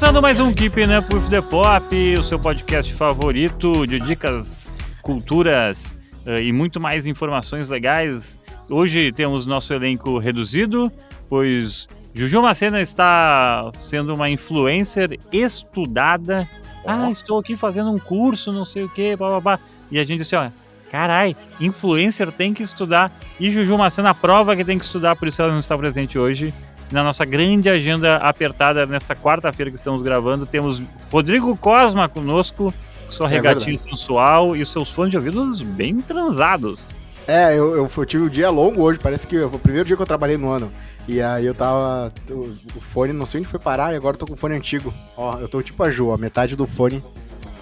[0.00, 4.66] Começando mais um Keeping Up with the Pop, o seu podcast favorito de dicas,
[5.02, 5.94] culturas
[6.26, 8.40] uh, e muito mais informações legais.
[8.70, 10.90] Hoje temos nosso elenco reduzido,
[11.28, 16.48] pois Juju Macena está sendo uma influencer estudada.
[16.86, 19.60] Ah, estou aqui fazendo um curso, não sei o que, blá.
[19.90, 20.48] E a gente disse, ó,
[20.90, 23.12] carai, influencer tem que estudar.
[23.38, 26.54] E Juju Macena prova que tem que estudar, por isso ela não está presente hoje
[26.90, 30.46] na nossa grande agenda apertada nessa quarta-feira que estamos gravando.
[30.46, 32.72] Temos Rodrigo Cosma conosco,
[33.08, 33.90] sua é regatinha verdade.
[33.90, 36.80] sensual e os seus fones de ouvidos bem transados.
[37.26, 39.94] É, eu, eu, eu, tive um dia longo hoje, parece que foi o primeiro dia
[39.94, 40.72] que eu trabalhei no ano.
[41.06, 42.12] E aí eu tava.
[42.28, 44.56] O, o fone, não sei onde foi parar, e agora eu tô com o fone
[44.56, 44.92] antigo.
[45.16, 47.04] Ó, eu tô tipo a Ju, a metade do fone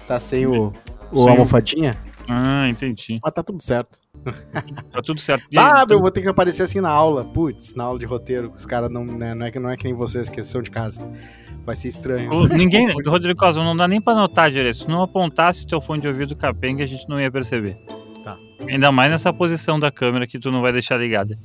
[0.07, 0.73] tá sem o,
[1.11, 1.95] o almofadinha.
[2.27, 3.19] Ah, entendi.
[3.23, 3.97] Mas tá tudo certo.
[4.91, 5.45] Tá tudo certo.
[5.57, 7.23] ah, eu vou ter que aparecer assim na aula.
[7.23, 8.51] Putz, na aula de roteiro.
[8.55, 11.07] Os caras não, né, não, é, não é que nem vocês, que são de casa.
[11.65, 12.31] Vai ser estranho.
[12.31, 14.77] O, ninguém, Rodrigo Cosmo, não dá nem pra notar direito.
[14.77, 17.77] Se não apontasse teu fone de ouvido capenga, a gente não ia perceber.
[18.23, 18.37] Tá.
[18.67, 21.37] Ainda mais nessa posição da câmera que tu não vai deixar ligada.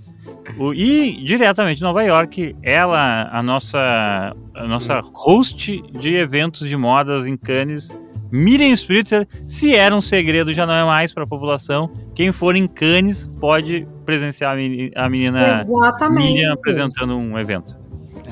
[0.59, 6.77] O, e diretamente de Nova York, ela, a nossa, a nossa host de eventos de
[6.77, 7.97] modas em Cannes,
[8.37, 11.89] Miriam Spritzer, se era um segredo, já não é mais para a população.
[12.17, 14.57] Quem for em Cannes pode presenciar
[14.97, 16.33] a menina Exatamente.
[16.33, 17.79] Miriam apresentando um evento.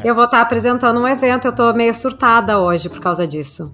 [0.02, 3.72] Eu vou estar apresentando um evento, eu tô meio surtada hoje por causa disso.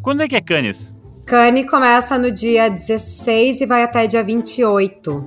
[0.00, 0.96] Quando é que é Cannes?
[1.26, 5.24] Cannes começa no dia 16 e vai até dia 28.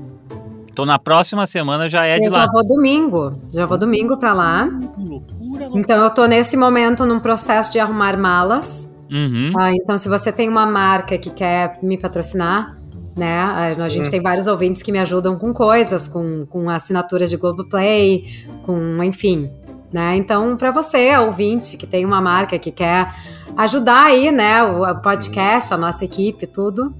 [0.71, 2.39] Então na próxima semana já é eu de lá.
[2.39, 4.63] Eu já vou domingo, já vou domingo para lá.
[4.97, 5.69] Loucura, loucura.
[5.75, 8.88] Então eu tô nesse momento num processo de arrumar malas.
[9.11, 9.53] Uhum.
[9.57, 12.77] Ah, então, se você tem uma marca que quer me patrocinar,
[13.15, 13.37] né?
[13.37, 14.11] A gente uhum.
[14.11, 18.23] tem vários ouvintes que me ajudam com coisas, com, com assinaturas de Globoplay,
[18.63, 19.49] com, enfim,
[19.91, 20.15] né?
[20.15, 23.13] Então, para você, ouvinte, que tem uma marca que quer
[23.57, 26.95] ajudar aí, né, o podcast, a nossa equipe, tudo,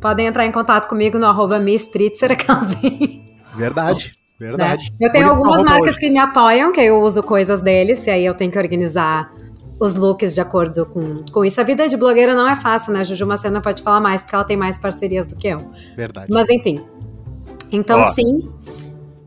[0.00, 1.58] podem entrar em contato comigo no arroba
[3.54, 4.14] Verdade.
[4.38, 4.90] Verdade.
[4.98, 5.06] Né?
[5.06, 6.00] Eu tenho algumas marcas hoje.
[6.00, 9.30] que me apoiam, que eu uso coisas deles, e aí eu tenho que organizar
[9.80, 11.58] os looks de acordo com, com isso.
[11.58, 13.02] A vida de blogueira não é fácil, né?
[13.02, 15.66] Juju Macena pode falar mais, porque ela tem mais parcerias do que eu.
[15.96, 16.30] Verdade.
[16.30, 16.84] Mas enfim.
[17.72, 18.50] Então, sim,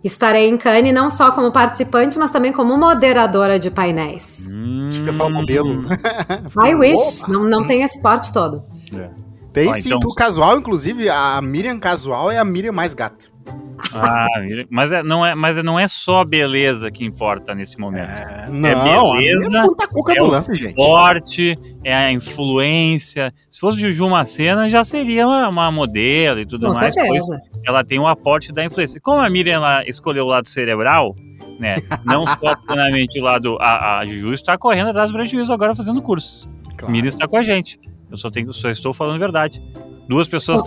[0.03, 4.47] estarei em Cannes não só como participante, mas também como moderadora de painéis.
[4.51, 4.89] Hum.
[4.89, 5.85] Acho que eu falo modelo.
[6.63, 7.27] I wish.
[7.27, 8.63] Não, não tem esse porte todo.
[8.93, 9.09] É.
[9.51, 9.99] Tem Ó, sim, então...
[9.99, 13.32] tu casual, inclusive, a Miriam casual é a Miriam mais gata.
[13.95, 14.27] Ah,
[14.71, 18.09] mas, é, não é, mas não é só beleza que importa nesse momento.
[18.09, 23.31] É, não, é beleza, é, é o esporte, é a influência.
[23.51, 26.93] Se fosse Juju Macena, já seria uma, uma modelo e tudo Com mais.
[26.93, 27.39] Certeza.
[27.65, 28.99] Ela tem o um aporte da influência.
[28.99, 31.15] Como a Miriam ela escolheu o lado cerebral,
[31.59, 31.75] né?
[32.03, 33.57] Não só plenamente o lado.
[33.59, 36.49] A, a Juju está correndo atrás do prejuízo agora fazendo cursos.
[36.77, 36.91] Claro.
[36.91, 37.79] Miriam está com a gente.
[38.09, 39.61] Eu só, tenho, só estou falando verdade.
[40.07, 40.65] Duas pessoas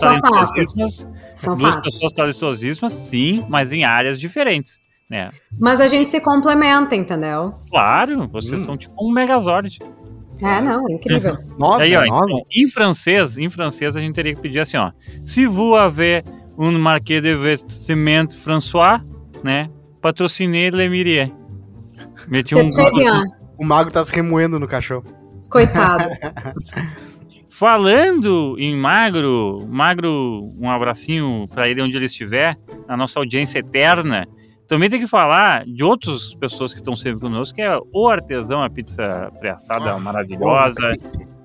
[1.37, 1.59] talentosíssimas.
[1.59, 1.91] Duas fatos.
[1.91, 4.79] pessoas talentosíssimas, sim, mas em áreas diferentes.
[5.09, 5.29] Né?
[5.57, 7.53] Mas a gente se complementa, entendeu?
[7.69, 8.65] Claro, vocês hum.
[8.65, 9.79] são tipo um Megazord.
[10.41, 11.37] É, não, é incrível.
[11.57, 14.91] nossa, Aí, ó, então, em francês, em francês a gente teria que pedir assim, ó.
[15.23, 16.23] Se vous avez
[16.57, 19.01] un marqué de vêtements François,
[19.43, 19.69] né?
[20.01, 21.31] Patrocinei Le Mirier.
[22.27, 22.69] Meti um...
[23.57, 25.05] O mago tá se remoendo no cachorro.
[25.49, 26.09] Coitado.
[27.57, 32.55] Falando em Magro, Magro, um abracinho para ele onde ele estiver,
[32.87, 34.27] na nossa audiência eterna.
[34.67, 38.61] Também tem que falar de outras pessoas que estão sempre conosco, que é o Artesão,
[38.61, 40.95] a pizza pré-assada ah, maravilhosa,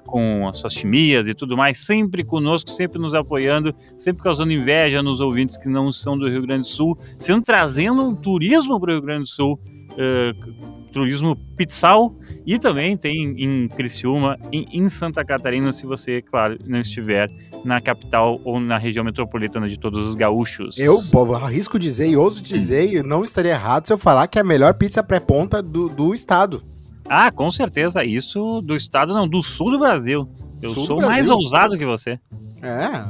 [0.04, 5.02] com as suas chimias e tudo mais, sempre conosco, sempre nos apoiando, sempre causando inveja
[5.02, 8.90] nos ouvintes que não são do Rio Grande do Sul, sempre trazendo um turismo para
[8.90, 9.58] o Rio Grande do Sul,
[9.92, 12.14] uh, turismo pizzal,
[12.47, 17.30] e também tem em Criciúma, em, em Santa Catarina, se você, claro, não estiver
[17.64, 20.78] na capital ou na região metropolitana de todos os gaúchos.
[20.78, 24.38] Eu povo, arrisco dizer e ouso dizer, e não estaria errado se eu falar que
[24.38, 26.62] é a melhor pizza pré-ponta do, do estado.
[27.08, 28.05] Ah, com certeza.
[28.05, 30.28] Isso do estado, não, do sul do Brasil.
[30.61, 32.19] Eu sul sou mais ousado que você.
[32.62, 33.05] É.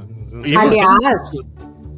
[0.56, 1.20] Aliás,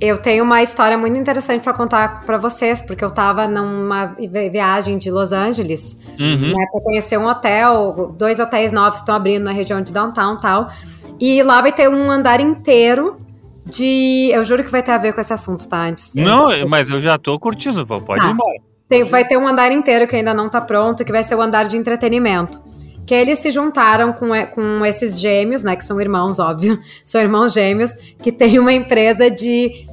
[0.01, 4.15] eu tenho uma história muito interessante para contar para vocês, porque eu estava numa
[4.51, 6.53] viagem de Los Angeles, uhum.
[6.53, 10.71] né, para conhecer um hotel, dois hotéis novos estão abrindo na região de downtown, tal.
[11.21, 13.17] E lá vai ter um andar inteiro
[13.65, 15.87] de, eu juro que vai ter a ver com esse assunto, tá?
[15.87, 16.15] Antes.
[16.15, 16.69] Não, antes.
[16.69, 18.59] mas eu já tô curtindo, pode ah, ir embora.
[18.89, 21.41] Tem, vai ter um andar inteiro que ainda não tá pronto, que vai ser o
[21.41, 22.61] andar de entretenimento
[23.07, 27.53] que eles se juntaram com, com esses gêmeos, né, que são irmãos, óbvio, são irmãos
[27.53, 27.93] gêmeos,
[28.23, 29.87] que tem uma empresa de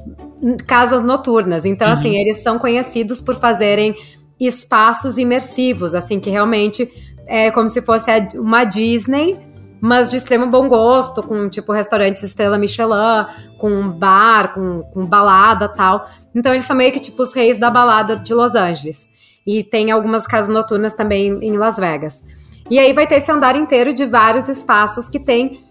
[0.66, 1.64] casas noturnas.
[1.64, 2.14] Então, assim, uhum.
[2.14, 3.96] assim, eles são conhecidos por fazerem
[4.40, 6.90] espaços imersivos, assim, que realmente
[7.26, 9.38] é como se fosse uma Disney,
[9.80, 13.26] mas de extremo bom gosto, com tipo restaurantes estrela Michelin,
[13.58, 16.08] com bar, com, com balada tal.
[16.34, 19.08] Então eles são meio que tipo os reis da balada de Los Angeles.
[19.44, 22.24] E tem algumas casas noturnas também em Las Vegas.
[22.70, 25.62] E aí vai ter esse andar inteiro de vários espaços que tem,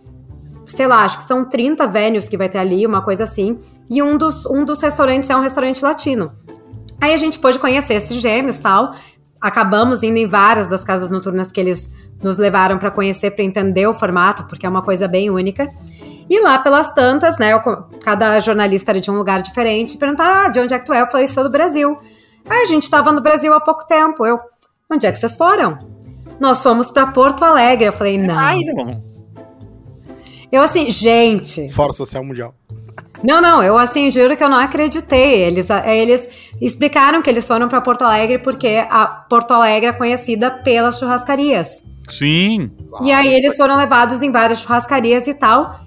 [0.68, 3.58] sei lá, acho que são 30 venues que vai ter ali, uma coisa assim.
[3.90, 6.32] E um dos, um dos restaurantes é um restaurante latino.
[7.00, 8.96] Aí a gente pôde conhecer esses gêmeos tal.
[9.40, 11.90] Acabamos indo em várias das casas noturnas que eles
[12.22, 15.68] nos levaram para conhecer, para entender o formato, porque é uma coisa bem única.
[16.30, 17.60] E lá pelas tantas, né, eu,
[18.04, 21.02] cada jornalista era de um lugar diferente, perguntaram, ah, de onde é que tu é?
[21.02, 21.98] Eu falei, sou do Brasil.
[22.48, 24.26] Aí a gente estava no Brasil há pouco tempo.
[24.26, 24.38] Eu,
[24.90, 25.78] onde é que vocês foram?
[26.42, 27.86] Nós fomos para Porto Alegre.
[27.86, 28.36] Eu falei, não.
[28.36, 29.04] Ai, não.
[30.52, 31.72] Eu assim, gente.
[31.72, 32.56] Fora Social Mundial.
[33.24, 35.44] Não, não, eu assim, juro que eu não acreditei.
[35.44, 36.28] Eles, eles
[36.60, 41.84] explicaram que eles foram para Porto Alegre porque a Porto Alegre é conhecida pelas churrascarias.
[42.10, 42.72] Sim.
[43.04, 45.80] E aí eles foram levados em várias churrascarias e tal.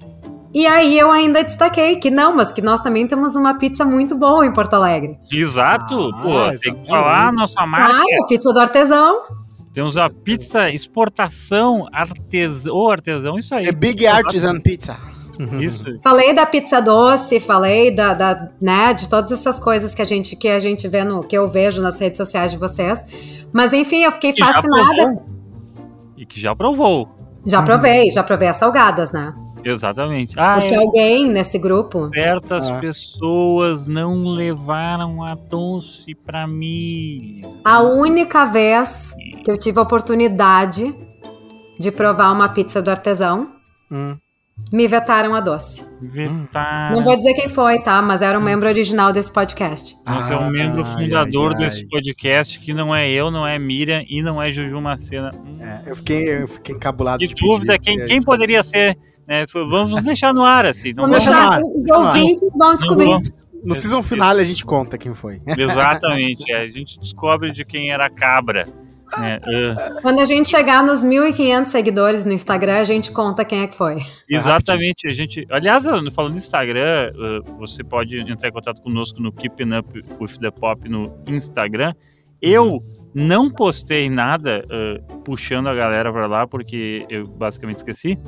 [0.54, 4.14] E aí eu ainda destaquei que não, mas que nós também temos uma pizza muito
[4.14, 5.18] boa em Porto Alegre.
[5.32, 7.96] Exato, ah, pô, tem que falar a nossa marca.
[7.96, 9.43] Ah, a pizza do artesão.
[9.74, 13.66] Temos a pizza exportação artesão, ou artesão, isso aí.
[13.66, 14.96] É Big Artisan Pizza.
[15.60, 15.84] Isso.
[16.00, 20.36] Falei da pizza doce, falei da, da, né, de todas essas coisas que a gente
[20.36, 23.04] que a gente vê no que eu vejo nas redes sociais de vocês.
[23.52, 25.20] Mas enfim, eu fiquei e fascinada.
[26.16, 27.08] E que já provou.
[27.44, 29.34] Já provei, já provei as salgadas, né?
[29.64, 30.34] Exatamente.
[30.38, 30.78] Ah, Porque é...
[30.78, 32.08] alguém nesse grupo.
[32.12, 32.78] Certas ah.
[32.78, 37.36] pessoas não levaram a doce para mim.
[37.64, 39.14] A única vez
[39.44, 40.94] que eu tive a oportunidade
[41.78, 43.52] de provar uma pizza do artesão,
[43.90, 44.14] hum.
[44.72, 45.84] me vetaram a doce.
[46.00, 46.96] Vetaram.
[46.96, 48.00] Não vou dizer quem foi, tá?
[48.00, 48.44] Mas era um hum.
[48.44, 49.96] membro original desse podcast.
[50.06, 51.64] Mas ah, é um membro fundador ai, ai.
[51.64, 55.32] desse podcast que não é eu, não é Miriam e não é Juju Macena.
[55.60, 57.18] É, eu fiquei, eu fiquei encabulado.
[57.18, 58.96] De, de dúvida, quem, quem poderia ser
[59.26, 59.44] né?
[59.52, 60.92] Vamos deixar no ar, assim.
[60.92, 63.18] Não vamos deixar os ouvintes vão descobrir.
[63.64, 65.40] No season final a gente conta quem foi.
[65.56, 68.68] Exatamente, é, a gente descobre de quem era a cabra.
[69.16, 70.02] É, uh...
[70.02, 73.76] Quando a gente chegar nos 1.500 seguidores no Instagram, a gente conta quem é que
[73.76, 73.98] foi.
[74.28, 75.46] Exatamente, a gente.
[75.50, 80.38] Aliás, falando do Instagram, uh, você pode entrar em contato conosco no Keeping Up with
[80.40, 81.94] the Pop no Instagram.
[82.42, 82.82] Eu
[83.14, 88.18] não postei nada uh, puxando a galera para lá, porque eu basicamente esqueci.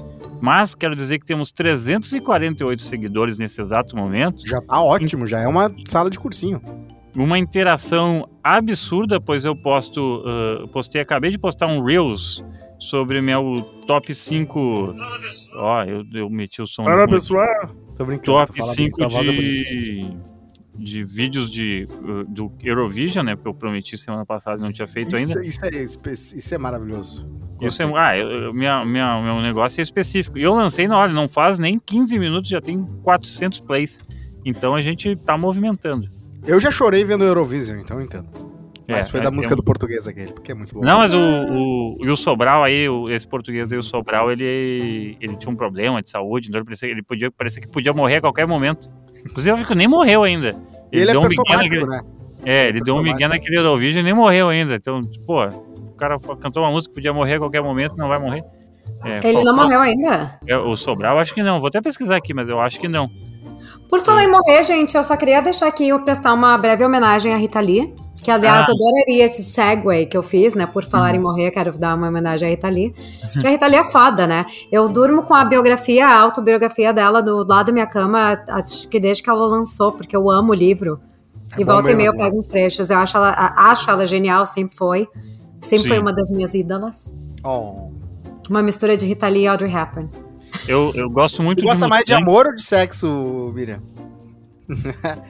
[0.40, 4.46] Mas quero dizer que temos 348 seguidores nesse exato momento.
[4.46, 6.60] Já tá ótimo, já é uma sala de cursinho.
[7.16, 12.44] Uma interação absurda, pois eu posto, uh, postei, acabei de postar um Reels
[12.78, 14.94] sobre meu top 5.
[15.54, 16.84] Ó, oh, eu, eu meti o som.
[16.84, 17.48] Fala, pessoal!
[17.96, 18.46] Tô brincando.
[18.46, 20.06] Top 5 de
[20.78, 23.34] de vídeos de, uh, do Eurovision, né?
[23.34, 25.46] Porque eu prometi semana passada e não tinha feito isso, ainda.
[25.46, 25.82] Isso é,
[26.38, 27.26] isso é maravilhoso.
[27.60, 30.38] Isso é, ah, eu, minha, minha, meu negócio é específico.
[30.38, 34.00] E eu lancei na hora, não faz nem 15 minutos, já tem 400 plays.
[34.44, 36.08] Então a gente tá movimentando.
[36.46, 38.28] Eu já chorei vendo o Eurovision, então eu entendo.
[38.88, 39.56] Mas é, foi da é, música é um...
[39.56, 40.80] do português aquele, porque é muito bom.
[40.80, 45.16] Não, mas o, o, e o Sobral aí, o, esse português aí, o Sobral, ele,
[45.20, 48.16] ele tinha um problema de saúde, então ele, parecia, ele podia, parecia que podia morrer
[48.16, 48.88] a qualquer momento.
[49.26, 50.48] Inclusive, eu acho que nem morreu ainda.
[50.90, 51.86] Ele, ele é deu um migué naquele...
[51.86, 52.00] né?
[52.44, 54.76] É, ele, deu um migué naquele Eurovision e nem morreu ainda.
[54.76, 58.18] Então, pô, o cara cantou uma música que podia morrer a qualquer momento, não vai
[58.18, 58.44] morrer.
[59.04, 60.38] É, ele não morreu ainda?
[60.46, 61.58] É, o Sobral, acho que não.
[61.58, 63.10] Vou até pesquisar aqui, mas eu acho que não.
[63.88, 67.34] Por falar em morrer, gente, eu só queria deixar aqui eu prestar uma breve homenagem
[67.34, 67.94] à Rita Lee.
[68.22, 68.72] Que, aliás, ah.
[68.72, 70.66] adoraria esse segue que eu fiz, né?
[70.66, 71.16] Por falar uhum.
[71.16, 72.94] em morrer, quero dar uma homenagem à Rita Lee.
[73.40, 74.44] Que a Rita Lee é foda, né?
[74.72, 78.98] Eu durmo com a biografia, a autobiografia dela do lado da minha cama, acho que
[78.98, 81.00] desde que ela lançou, porque eu amo o livro.
[81.56, 82.90] É e volta e meia eu pego uns trechos.
[82.90, 85.08] Eu acho ela, acho ela genial, sempre foi.
[85.60, 85.88] Sempre Sim.
[85.88, 87.14] foi uma das minhas ídolas.
[87.44, 87.90] Oh.
[88.48, 90.08] Uma mistura de Rita Lee e Audrey Hepburn.
[90.66, 93.80] Eu, eu gosto muito Você gosta mais de amor ou de sexo, Miriam?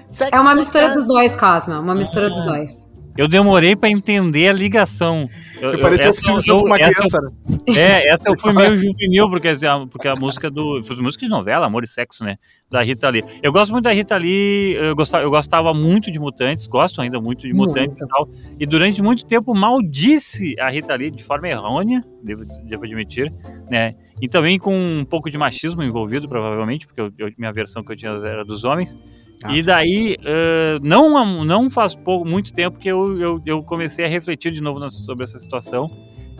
[0.08, 1.80] Sexo, é uma mistura dos dois, Cosma.
[1.80, 2.86] Uma mistura dos dois.
[3.16, 5.26] Eu demorei para entender a ligação.
[5.60, 7.30] Eu, parecia o Silvio Santos com uma criança, né?
[7.68, 9.48] É, essa eu fui meio juvenil, porque,
[9.90, 10.82] porque a música do.
[10.82, 12.36] Foi música de novela, Amor e Sexo, né?
[12.70, 13.24] Da Rita Lee.
[13.42, 17.18] Eu gosto muito da Rita Lee, eu gostava, eu gostava muito de Mutantes, gosto ainda
[17.18, 18.04] muito de Mutantes muito.
[18.04, 18.28] e tal.
[18.60, 23.32] E durante muito tempo maldisse a Rita Lee de forma errônea, devo, devo admitir,
[23.70, 23.92] né?
[24.20, 27.92] E também com um pouco de machismo envolvido, provavelmente, porque eu, eu, minha versão que
[27.92, 28.96] eu tinha era dos homens.
[29.44, 34.04] Ah, e daí, uh, não, não faz pouco, muito tempo que eu, eu, eu comecei
[34.04, 35.88] a refletir de novo sobre essa situação.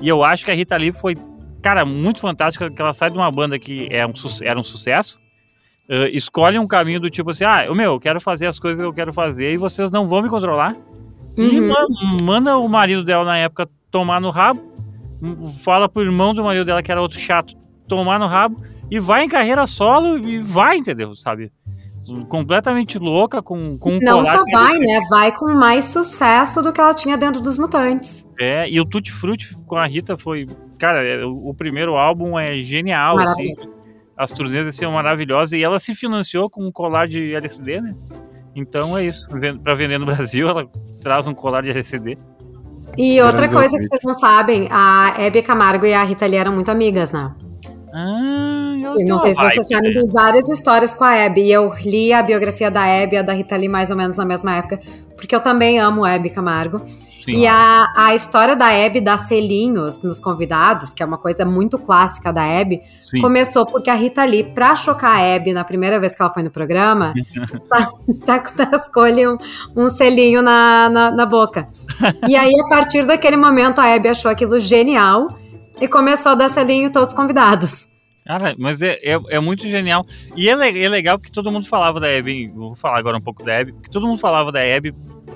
[0.01, 1.17] E eu acho que a Rita Lee foi,
[1.63, 4.13] cara, muito fantástica, que ela sai de uma banda que é um,
[4.43, 5.19] era um sucesso,
[5.89, 8.81] uh, escolhe um caminho do tipo assim, ah, eu, meu, eu quero fazer as coisas
[8.81, 10.77] que eu quero fazer e vocês não vão me controlar.
[11.37, 11.45] Uhum.
[11.45, 11.87] E manda,
[12.23, 14.63] manda o marido dela na época tomar no rabo,
[15.63, 17.55] fala pro irmão do marido dela, que era outro chato,
[17.87, 18.57] tomar no rabo,
[18.91, 21.15] e vai em carreira solo e vai, entendeu?
[21.15, 21.53] Sabe?
[22.29, 25.01] Completamente louca, com, com um Não só vai, né?
[25.11, 28.29] Vai com mais sucesso do que ela tinha dentro dos Mutantes.
[28.41, 30.49] É, e o Tutti Frutti com a Rita foi.
[30.79, 33.55] Cara, é, o, o primeiro álbum é genial, assim.
[34.17, 37.95] As turnês são maravilhosas e ela se financiou com um colar de LSD, né?
[38.55, 39.27] Então é isso.
[39.63, 40.67] Para vender no Brasil, ela
[41.01, 42.17] traz um colar de LSD.
[42.97, 46.53] E outra coisa que vocês não sabem, a Hebe Camargo e a Rita Lee eram
[46.53, 47.35] muito amigas, né?
[47.99, 51.45] Ah, eu não sei se vocês sabem, tem várias histórias com a Abby.
[51.45, 54.19] E eu li a biografia da Abby e a da Rita Lee mais ou menos
[54.19, 54.79] na mesma época,
[55.17, 56.83] porque eu também amo a Abby Camargo.
[57.25, 57.39] Sim.
[57.39, 61.79] E a, a história da Abby dar selinhos nos convidados, que é uma coisa muito
[61.79, 63.21] clássica da Abby, Sim.
[63.23, 66.43] começou porque a Rita Lee, pra chocar a Abby na primeira vez que ela foi
[66.43, 67.15] no programa,
[68.27, 69.39] tá, tá, escolhe um,
[69.75, 71.67] um selinho na, na, na boca.
[72.29, 75.29] E aí, a partir daquele momento, a Abby achou aquilo genial
[75.81, 77.89] e começou a dar selinho todos os convidados.
[78.27, 80.03] Cara, mas é, é, é, muito genial.
[80.35, 82.49] E é, é, legal porque todo mundo falava da Abby.
[82.49, 83.73] Vou falar agora um pouco da Abby.
[83.73, 84.93] Porque todo mundo falava da Abby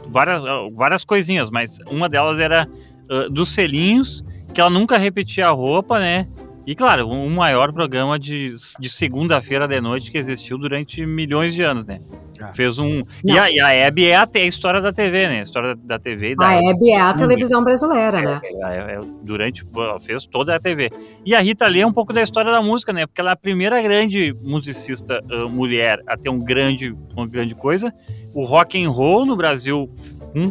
[0.08, 0.42] várias,
[0.74, 2.68] várias coisinhas, mas uma delas era
[3.08, 6.26] uh, dos selinhos, que ela nunca repetia a roupa, né?
[6.66, 11.54] E claro, o um maior programa de, de segunda-feira de noite que existiu durante milhões
[11.54, 12.00] de anos, né?
[12.40, 12.52] Ah.
[12.52, 13.02] Fez um.
[13.24, 15.40] E a, e a Hebe é a, a, história da TV, né?
[15.40, 16.34] A história da TV.
[16.34, 18.40] Da a Hebe é a televisão brasileira, né?
[18.42, 19.64] É, é, é, durante.
[20.00, 20.90] Fez toda a TV.
[21.24, 23.06] E a Rita Lee é um pouco da história da música, né?
[23.06, 27.54] Porque ela é a primeira grande musicista uh, mulher a ter um grande, uma grande
[27.54, 27.92] coisa.
[28.34, 29.90] O rock and roll no Brasil,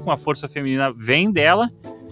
[0.03, 1.69] com a força feminina, vem dela.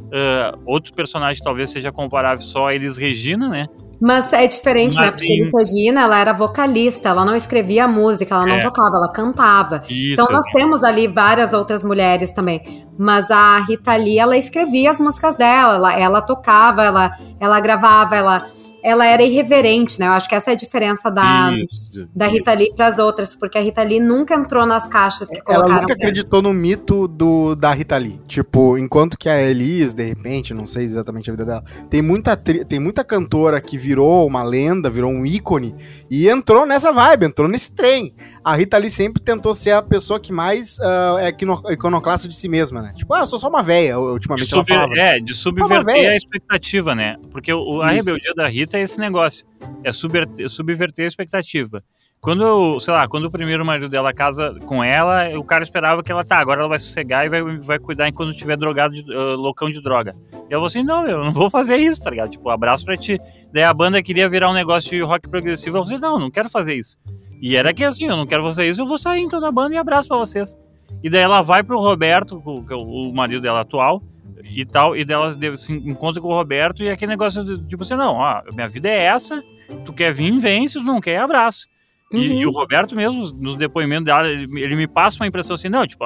[0.08, 3.68] Uh, outros personagens talvez seja comparável só a Elis Regina, né?
[4.00, 5.06] Mas é diferente, né?
[5.06, 5.20] Mas né?
[5.20, 8.62] Porque a Regina, ela era vocalista, ela não escrevia música, ela não é.
[8.62, 9.82] tocava, ela cantava.
[9.90, 12.86] Isso, então nós temos ali várias outras mulheres também.
[12.98, 18.16] Mas a Rita Lee, ela escrevia as músicas dela, ela, ela tocava, ela, ela gravava,
[18.16, 18.46] ela
[18.84, 20.08] ela era irreverente, né?
[20.08, 21.82] Eu acho que essa é a diferença da, isso,
[22.16, 25.42] da Rita Lee para as outras, porque a Rita Lee nunca entrou nas caixas que
[25.42, 25.72] colocaram.
[25.72, 28.20] Ela nunca acreditou no mito do, da Rita Lee.
[28.28, 32.36] Tipo, enquanto que a Elis, de repente, não sei exatamente a vida dela, tem muita,
[32.38, 35.76] tem muita cantora que virou uma lenda, virou um ícone
[36.10, 38.14] e entrou nessa vibe, entrou nesse trem
[38.48, 42.48] a Rita Lee sempre tentou ser a pessoa que mais uh, é iconoclasta de si
[42.48, 42.94] mesma, né?
[42.96, 44.94] Tipo, ah, eu sou só uma véia, ultimamente ela falava.
[44.96, 47.18] É, de subverter a expectativa, né?
[47.30, 48.08] Porque o, a Isso.
[48.08, 49.46] rebeldia da Rita é esse negócio,
[49.84, 51.82] é subverter, subverter a expectativa.
[52.20, 56.12] Quando, sei lá, quando o primeiro marido dela casa com ela, o cara esperava que
[56.12, 59.36] ela, tá, agora ela vai sossegar e vai, vai cuidar enquanto estiver drogado, de, uh,
[59.36, 60.16] loucão de droga.
[60.50, 62.32] E eu vou assim, não, eu não vou fazer isso, tá ligado?
[62.32, 63.20] Tipo, abraço pra ti.
[63.54, 66.50] Daí a banda queria virar um negócio de rock progressivo, eu falei, não, não quero
[66.50, 66.98] fazer isso.
[67.40, 69.78] E era que assim, eu não quero vocês, eu vou sair então da banda e
[69.78, 70.58] abraço para vocês.
[71.04, 74.02] E daí ela vai pro Roberto, que é o marido dela atual,
[74.44, 77.96] e tal, e dela se encontra com o Roberto e aquele negócio de, tipo assim,
[77.96, 79.44] não, ó, minha vida é essa,
[79.86, 81.68] tu quer vir, vem, se tu não quer, abraço.
[82.12, 82.20] Uhum.
[82.20, 85.70] E, e, o Roberto mesmo, nos depoimentos dela, ele, ele, me passa uma impressão assim,
[85.70, 86.06] não, tipo,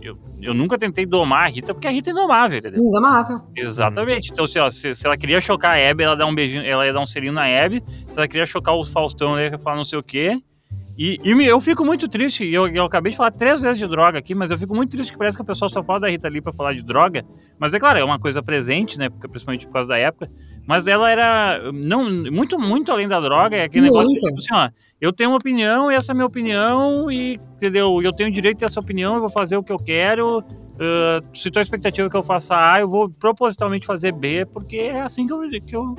[0.00, 2.82] eu, eu nunca tentei domar a Rita, porque a Rita é indomável, entendeu?
[2.82, 3.40] Indomável.
[3.54, 4.30] Exatamente.
[4.32, 6.86] Então, assim, ó, se, se, ela queria chocar a Hebe, ela dá um beijinho, ela
[6.86, 7.82] ia dar um selinho na Hebe.
[8.08, 10.40] Se ela queria chocar o Faustão, ela ia falar não sei o quê.
[11.02, 14.18] E, e eu fico muito triste, eu, eu acabei de falar três vezes de droga
[14.18, 16.28] aqui, mas eu fico muito triste que parece que a pessoa só fala da Rita
[16.28, 17.24] Lee pra falar de droga.
[17.58, 19.08] Mas é claro, é uma coisa presente, né?
[19.08, 20.30] Porque, principalmente por causa da época.
[20.66, 23.94] Mas ela era não, muito, muito além da droga, é aquele muito.
[23.94, 24.68] negócio tipo assim, ó
[25.00, 28.02] eu tenho uma opinião e essa é a minha opinião e, entendeu?
[28.02, 30.40] Eu tenho direito a essa opinião, eu vou fazer o que eu quero.
[30.40, 34.76] Uh, se tua expectativa é que eu faça A, eu vou propositalmente fazer B, porque
[34.76, 35.40] é assim que eu...
[35.64, 35.94] Que eu...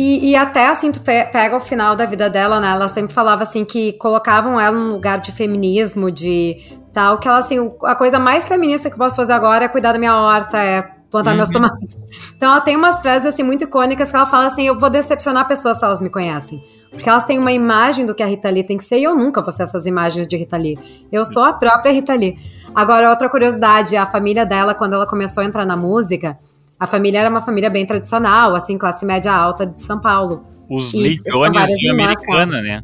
[0.00, 2.70] E, e até assim, tu pega o final da vida dela, né?
[2.70, 6.56] Ela sempre falava assim que colocavam ela num lugar de feminismo, de
[6.90, 9.92] tal, que ela assim, a coisa mais feminista que eu posso fazer agora é cuidar
[9.92, 10.80] da minha horta, é
[11.10, 11.36] plantar uhum.
[11.36, 11.98] meus tomates.
[12.34, 15.46] Então ela tem umas frases assim muito icônicas que ela fala assim: eu vou decepcionar
[15.46, 16.64] pessoas se elas me conhecem.
[16.90, 19.14] Porque elas têm uma imagem do que a Rita Lee tem que ser e eu
[19.14, 20.78] nunca vou ser essas imagens de Rita Lee.
[21.12, 22.38] Eu sou a própria Rita Lee.
[22.74, 26.38] Agora, outra curiosidade, a família dela, quando ela começou a entrar na música,
[26.80, 30.42] a família era uma família bem tradicional, assim, classe média alta de São Paulo.
[30.70, 32.82] Os Leitones de americana, né?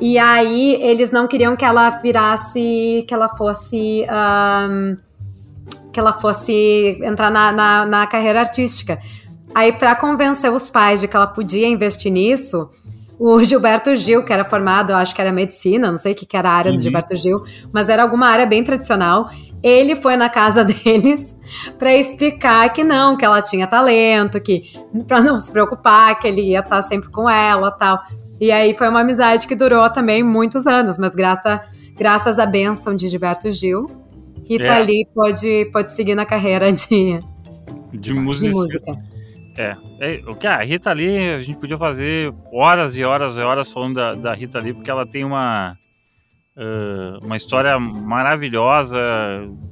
[0.00, 4.04] E aí, eles não queriam que ela virasse, que ela fosse...
[4.10, 4.96] Um,
[5.92, 8.98] que ela fosse entrar na, na, na carreira artística.
[9.54, 12.68] Aí, para convencer os pais de que ela podia investir nisso,
[13.18, 16.36] o Gilberto Gil, que era formado, acho que era medicina, não sei o que, que
[16.36, 16.76] era a área uhum.
[16.76, 17.42] do Gilberto Gil,
[17.72, 19.30] mas era alguma área bem tradicional.
[19.62, 21.36] Ele foi na casa deles
[21.78, 24.64] para explicar que não, que ela tinha talento, que
[25.06, 27.98] para não se preocupar, que ele ia estar tá sempre com ela, tal.
[28.40, 31.60] E aí foi uma amizade que durou também muitos anos, mas graças,
[31.96, 33.90] graças à bênção de Gilberto Gil,
[34.48, 34.82] Rita é.
[34.82, 37.18] Lee pode, pode seguir na carreira de,
[37.92, 38.96] de, de música.
[39.56, 43.40] É, é, o que a Rita Lee, a gente podia fazer horas e horas e
[43.40, 45.76] horas falando da, da Rita Lee, porque ela tem uma,
[46.58, 48.98] uh, uma história maravilhosa,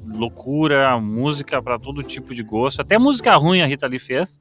[0.07, 4.41] loucura, música para todo tipo de gosto, até música ruim a Rita Lee fez,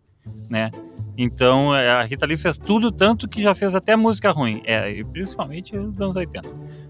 [0.50, 0.72] né?
[1.18, 5.04] Então é, a Rita Lee fez tudo tanto que já fez até música ruim, é,
[5.04, 6.50] principalmente nos anos 80.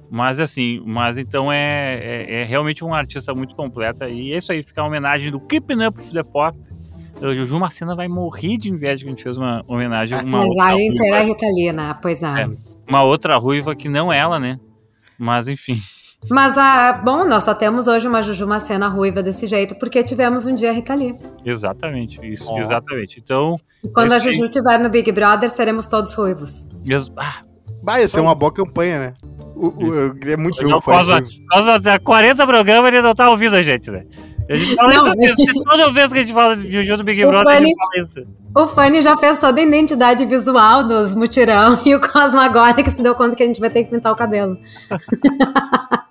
[0.09, 4.51] Mas assim, mas então é, é, é realmente uma artista muito completa e é isso
[4.51, 6.57] aí, fica a homenagem do Keeping Up with the Pop
[7.21, 10.39] o Juju Marcena vai morrer de inveja que a gente fez uma homenagem a uma
[10.39, 10.71] Mas a
[11.21, 11.97] Rita Lee, né?
[12.01, 12.41] Pois é.
[12.41, 12.49] é.
[12.87, 14.59] Uma outra ruiva que não ela, né?
[15.17, 15.81] Mas enfim.
[16.29, 20.45] Mas, a, bom, nós só temos hoje uma Juju Macena ruiva desse jeito, porque tivemos
[20.45, 21.15] um dia Rita Lee.
[21.45, 22.57] Exatamente, isso, oh.
[22.57, 23.19] exatamente.
[23.19, 23.57] Então.
[23.83, 26.67] E quando a Juju estiver no Big Brother, seremos todos ruivos.
[27.15, 27.41] Ah,
[27.83, 29.13] vai ser uma boa campanha, né?
[29.55, 30.81] O, o, é muito jogo.
[30.81, 34.05] Cosma, Cosma, 40 programas ele não tá ouvindo a gente, né?
[34.49, 37.03] A gente fala não, isso assim, toda vez que a gente fala de Juju do
[37.03, 38.23] Big Brother, Fanny, a gente fala isso.
[38.55, 42.91] O Fanny já fez toda a identidade visual dos mutirão e o Cosmo agora que
[42.91, 44.57] se deu conta que a gente vai ter que pintar o cabelo.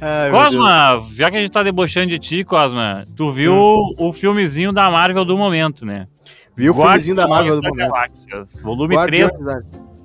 [0.00, 3.94] Ai, Cosma, já que a gente tá debochando de ti, Cosma, tu viu hum.
[3.98, 6.08] o filmezinho da Marvel do momento, né?
[6.56, 7.90] Viu o filmezinho da Marvel do momento.
[7.90, 9.44] Galáxias, volume Guardiões 3.
[9.44, 9.60] Da...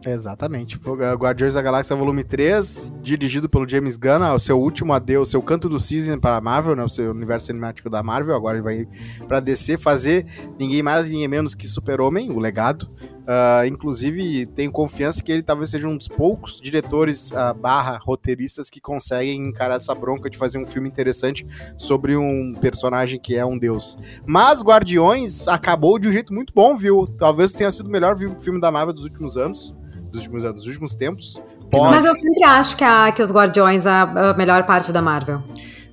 [0.08, 0.78] Exatamente.
[0.78, 5.42] Guardiões da Galáxia Volume 3, dirigido pelo James Gunn, é o seu último adeus, seu
[5.42, 8.34] canto do season para a Marvel, né, o seu universo cinemático da Marvel.
[8.34, 8.88] Agora ele vai
[9.28, 10.26] para DC fazer
[10.58, 12.84] ninguém mais, ninguém menos que Super-Homem, o legado.
[13.28, 18.70] Uh, inclusive, tenho confiança que ele talvez seja um dos poucos diretores uh, barra roteiristas
[18.70, 21.46] que conseguem encarar essa bronca de fazer um filme interessante
[21.76, 23.98] sobre um personagem que é um deus.
[24.26, 27.06] Mas Guardiões acabou de um jeito muito bom, viu?
[27.18, 29.76] Talvez tenha sido o melhor filme da Marvel dos últimos anos
[30.08, 31.42] dos últimos anos, dos últimos tempos.
[31.70, 31.92] Pós...
[31.92, 35.44] Mas eu sempre acho que, a, que os Guardiões é a, melhor parte da Marvel.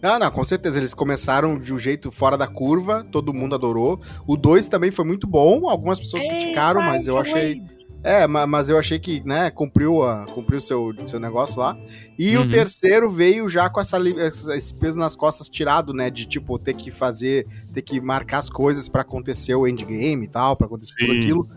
[0.02, 0.78] Ah, não, com certeza.
[0.78, 4.00] Eles começaram de um jeito fora da curva, todo mundo adorou.
[4.26, 7.62] O 2 também foi muito bom, algumas pessoas Ei, criticaram, pai, mas eu achei.
[8.04, 11.74] É, mas eu achei que, né, cumpriu, a, cumpriu seu, seu negócio lá.
[12.18, 12.44] E uhum.
[12.44, 13.98] o terceiro veio já com essa,
[14.54, 18.50] esse peso nas costas tirado, né, de tipo ter que fazer, ter que marcar as
[18.50, 21.06] coisas para acontecer o endgame e tal, para acontecer Sim.
[21.06, 21.48] tudo aquilo.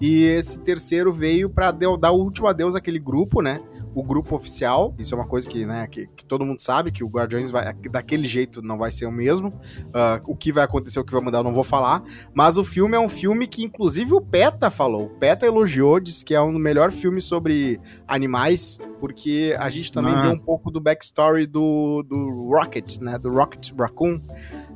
[0.00, 3.60] E esse terceiro veio para dar o último adeus àquele grupo, né?
[3.96, 7.02] O grupo oficial, isso é uma coisa que, né, que, que todo mundo sabe, que
[7.02, 9.48] o Guardiões vai, daquele jeito não vai ser o mesmo.
[9.48, 12.02] Uh, o que vai acontecer, o que vai mudar, eu não vou falar.
[12.34, 15.06] Mas o filme é um filme que, inclusive, o PETA falou.
[15.06, 20.14] O PETA elogiou, disse que é um melhor filme sobre animais, porque a gente também
[20.14, 20.22] ah.
[20.22, 23.18] vê um pouco do backstory do, do Rocket, né?
[23.18, 24.20] Do Rocket Raccoon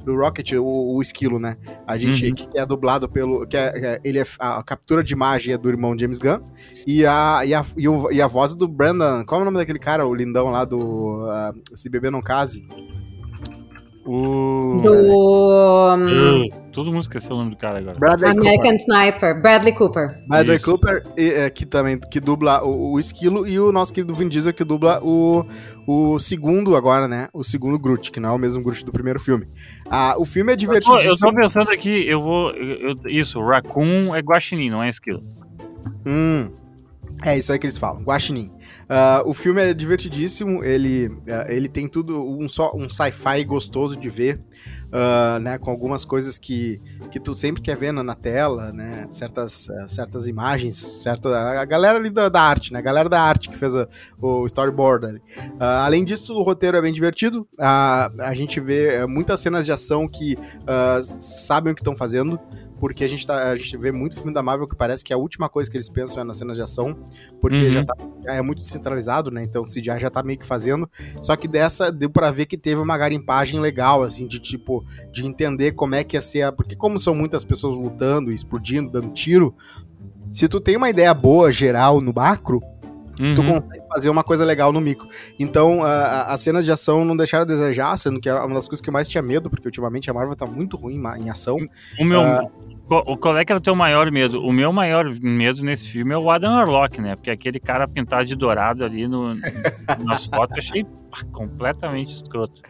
[0.04, 1.56] do Rocket, o, o esquilo, né?
[1.86, 2.34] A gente uhum.
[2.34, 3.46] que é dublado pelo.
[3.46, 6.40] que é, é, ele é, A captura de imagem é do irmão James Gunn.
[6.86, 9.24] E a, e a, e, o, e a voz do Brandon.
[9.24, 11.24] Qual é o nome daquele cara, o lindão lá do.
[11.24, 12.66] Uh, Se Bebê Não Case?
[14.04, 14.80] O...
[14.82, 15.94] Do.
[15.94, 16.48] Um...
[16.72, 17.98] todo mundo esqueceu o nome do cara agora.
[17.98, 18.80] Bradley American Cooper.
[18.80, 20.08] Sniper, Bradley Cooper.
[20.26, 20.64] Bradley Isso.
[20.64, 24.54] Cooper, é, que também que dubla o, o, Esquilo, e o nosso querido Vin Diesel,
[24.54, 25.44] que dubla o,
[25.86, 27.28] o segundo agora, né?
[27.32, 29.46] O segundo Groot, que não é o mesmo Groot do primeiro filme.
[29.90, 30.96] Ah, o filme é divertido.
[30.98, 32.52] Eu, eu tô pensando aqui, eu vou.
[32.52, 35.22] Eu, isso, Raccoon é guaxinim, não é esquilo.
[36.06, 36.50] Hum.
[37.22, 38.50] É isso aí que eles falam, guaxinim.
[38.88, 43.94] Uh, o filme é divertidíssimo, ele, uh, ele tem tudo, um, só, um sci-fi gostoso
[43.94, 44.40] de ver,
[44.86, 46.80] uh, né, com algumas coisas que,
[47.10, 51.28] que tu sempre quer ver na, na tela, né, certas, certas imagens, certa,
[51.60, 53.86] a galera ali da, da, arte, né, a galera da arte que fez a,
[54.18, 55.22] o storyboard ali.
[55.58, 60.38] além disso, o roteiro é bem divertido, a gente vê muitas cenas de ação que
[61.18, 62.40] sabem o que estão fazendo,
[62.80, 65.16] porque a gente, tá, a gente vê muito filme da Marvel que parece que a
[65.18, 66.96] última coisa que eles pensam é nas cenas de ação,
[67.40, 67.70] porque uhum.
[67.70, 69.44] já, tá, é muito descentralizado, né?
[69.44, 70.90] Então o CGI já tá meio que fazendo.
[71.20, 75.26] Só que dessa deu para ver que teve uma garimpagem legal, assim, de tipo, de
[75.26, 76.42] entender como é que ia ser.
[76.42, 79.54] A, porque, como são muitas pessoas lutando, explodindo, dando tiro,
[80.32, 82.60] se tu tem uma ideia boa, geral, no macro,
[83.18, 83.34] Uhum.
[83.34, 85.08] tu consegue fazer uma coisa legal no micro.
[85.38, 88.80] Então, as cenas de ação não deixaram a desejar, sendo que era uma das coisas
[88.80, 91.58] que eu mais tinha medo, porque ultimamente a Marvel tá muito ruim em ação.
[91.98, 94.42] O meu, uh, qual é que era o teu maior medo?
[94.42, 97.14] O meu maior medo nesse filme é o Adam Warlock, né?
[97.14, 99.34] Porque aquele cara pintado de dourado ali no,
[100.04, 100.86] nas fotos, eu achei
[101.32, 102.62] completamente escroto.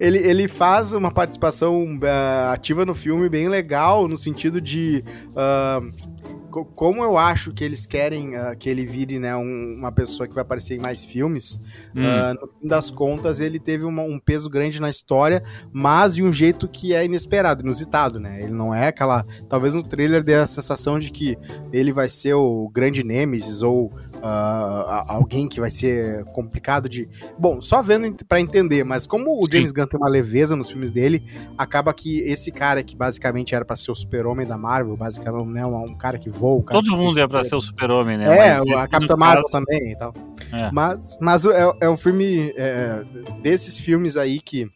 [0.00, 5.04] Ele, ele faz uma participação uh, ativa no filme bem legal, no sentido de.
[5.28, 6.11] Uh,
[6.52, 10.34] como eu acho que eles querem uh, que ele vire né, um, uma pessoa que
[10.34, 11.58] vai aparecer em mais filmes,
[11.94, 12.02] hum.
[12.02, 16.22] uh, no fim das contas ele teve uma, um peso grande na história, mas de
[16.22, 18.42] um jeito que é inesperado, inusitado, né?
[18.42, 19.24] Ele não é aquela.
[19.48, 21.36] Talvez no trailer dê a sensação de que
[21.72, 27.08] ele vai ser o grande Nemesis ou uh, alguém que vai ser complicado de.
[27.38, 29.76] Bom, só vendo para entender, mas como o James Sim.
[29.76, 31.24] Gunn tem uma leveza nos filmes dele,
[31.58, 35.66] acaba que esse cara que basicamente era para ser o super-homem da Marvel, basicamente, né,
[35.66, 36.62] um, um cara que voa.
[36.62, 38.24] Cara Todo mundo é para ser o super-homem, né?
[38.24, 39.52] É, mas a Capitã Marvel caso...
[39.52, 40.14] também e tal.
[40.52, 40.70] É.
[40.70, 43.04] Mas, mas é, é um filme é,
[43.42, 44.70] desses filmes aí que,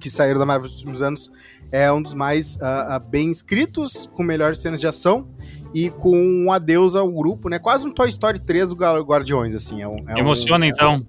[0.00, 1.30] que saíram da Marvel nos últimos anos
[1.70, 5.28] é um dos mais uh, uh, bem escritos, com melhores cenas de ação
[5.74, 7.58] e com um adeus ao grupo, né?
[7.58, 9.82] Quase um Toy Story 3 do Guardiões, assim.
[9.82, 11.06] É um, é Emociona, um, então.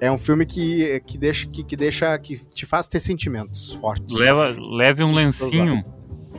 [0.00, 2.16] É um filme que, que, deixa, que, que deixa.
[2.18, 4.16] que te faz ter sentimentos fortes.
[4.16, 5.82] Leva, leve um lencinho.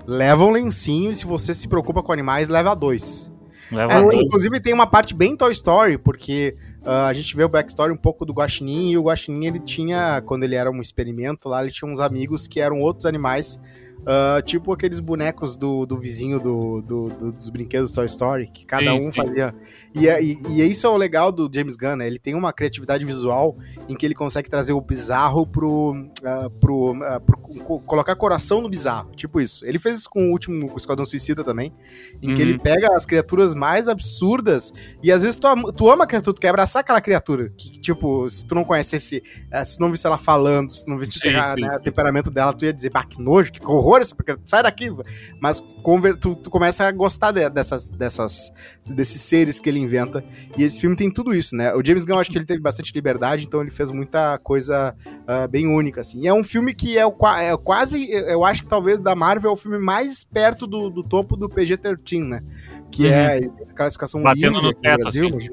[0.07, 3.29] Leva um lencinho e se você se preocupa com animais, leva dois.
[3.71, 4.19] Leva é, dois.
[4.19, 7.97] Inclusive tem uma parte bem Toy Story, porque uh, a gente vê o backstory um
[7.97, 11.71] pouco do Guaxinim, e o Guaxinim ele tinha, quando ele era um experimento lá, ele
[11.71, 13.59] tinha uns amigos que eram outros animais
[13.99, 18.65] Uh, tipo aqueles bonecos do, do vizinho do, do, do, dos brinquedos Toy Story, que
[18.65, 19.21] cada sim, um sim.
[19.21, 19.53] fazia.
[19.93, 22.07] E, é, e, e, isso é o legal do James Gunn, né?
[22.07, 23.57] Ele tem uma criatividade visual
[23.87, 25.91] em que ele consegue trazer o bizarro pro.
[25.91, 27.39] Uh, pro, uh, pro
[27.85, 29.11] colocar coração no bizarro.
[29.15, 29.65] Tipo isso.
[29.65, 31.73] Ele fez isso com o último Esquadrão Suicida também,
[32.21, 32.35] em uhum.
[32.35, 32.59] que ele uhum.
[32.59, 36.49] pega as criaturas mais absurdas e às vezes tu, tu ama a criatura, tu quer
[36.49, 37.49] abraçar aquela criatura.
[37.57, 41.19] Que, tipo, se tu não conhecesse, eh, se não visse ela falando, se não visse
[41.19, 44.37] sim, né, o temperamento dela, tu ia dizer, bah, que nojo, que horror horror, porque
[44.45, 44.89] sai daqui.
[45.41, 45.63] Mas
[46.19, 48.51] tu, tu começa a gostar de, dessas, dessas,
[48.85, 50.23] desses seres que ele inventa.
[50.57, 51.73] E esse filme tem tudo isso, né?
[51.73, 55.47] O James Gunn, acho que ele teve bastante liberdade, então ele fez muita coisa uh,
[55.47, 56.21] bem única, assim.
[56.21, 59.51] E é um filme que é, o, é quase, eu acho que talvez da Marvel
[59.51, 62.43] é o filme mais perto do, do topo do PG-13, né?
[62.91, 63.63] Que é uhum.
[63.65, 65.49] é a classificação Batendo no teto, Brasil, assim.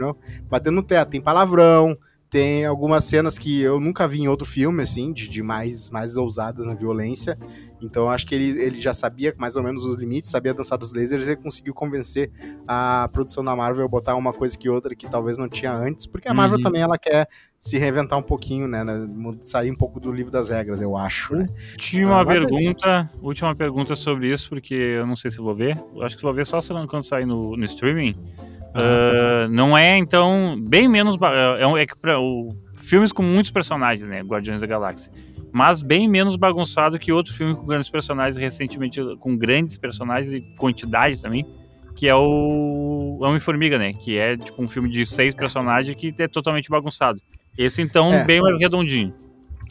[0.48, 1.10] Batendo no teto.
[1.10, 1.94] Tem palavrão,
[2.28, 6.16] tem algumas cenas que eu nunca vi em outro filme, assim, de, de mais, mais
[6.16, 7.38] ousadas na violência.
[7.80, 10.92] Então acho que ele, ele já sabia mais ou menos os limites, sabia dançar dos
[10.92, 12.30] lasers e conseguiu convencer
[12.66, 16.06] a produção da Marvel a botar uma coisa que outra que talvez não tinha antes,
[16.06, 16.62] porque a Marvel uhum.
[16.62, 17.28] também ela quer
[17.60, 19.06] se reinventar um pouquinho, né, né?
[19.44, 21.34] Sair um pouco do livro das regras, eu acho.
[21.34, 21.48] Né?
[21.72, 23.18] Última ah, pergunta, é...
[23.20, 25.76] última pergunta sobre isso, porque eu não sei se vou ver.
[25.94, 28.16] Eu acho que vou ver só quando sair no, no streaming.
[28.76, 31.16] Uh, não é, então, bem menos.
[31.20, 34.20] É, é, é que pra, o, filmes com muitos personagens, né?
[34.20, 35.10] Guardiões da Galáxia
[35.56, 40.42] mas bem menos bagunçado que outro filme com grandes personagens, recentemente com grandes personagens e
[40.58, 41.46] quantidade também,
[41.94, 43.94] que é o Homem-Formiga, né?
[43.94, 47.22] Que é tipo um filme de seis personagens que é totalmente bagunçado.
[47.56, 48.22] Esse, então, é.
[48.22, 49.14] bem mais redondinho.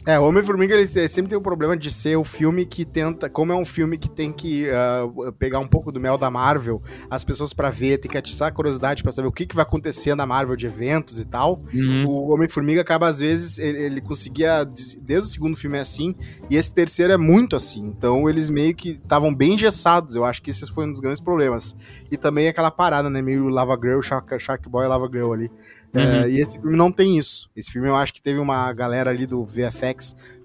[0.06, 3.28] É, o Homem-Formiga ele sempre tem o problema de ser o filme que tenta.
[3.28, 6.80] Como é um filme que tem que uh, pegar um pouco do mel da Marvel,
[7.10, 9.64] as pessoas para ver, tem que atiçar a curiosidade para saber o que, que vai
[9.64, 11.60] acontecer na Marvel de eventos e tal.
[11.74, 12.04] Uhum.
[12.06, 14.64] O Homem-Formiga acaba, às vezes, ele, ele, conseguia.
[14.64, 16.14] Desde o segundo filme é assim,
[16.48, 17.84] e esse terceiro é muito assim.
[17.86, 20.14] Então eles meio que estavam bem engessados.
[20.14, 21.74] Eu acho que esse foi um dos grandes problemas.
[22.12, 23.20] E também aquela parada, né?
[23.20, 25.50] Meio Lava Girl, Shark, Shark Boy Lava Girl ali.
[25.92, 26.00] Uhum.
[26.00, 27.50] É, e esse filme não tem isso.
[27.56, 29.95] Esse filme eu acho que teve uma galera ali do VFX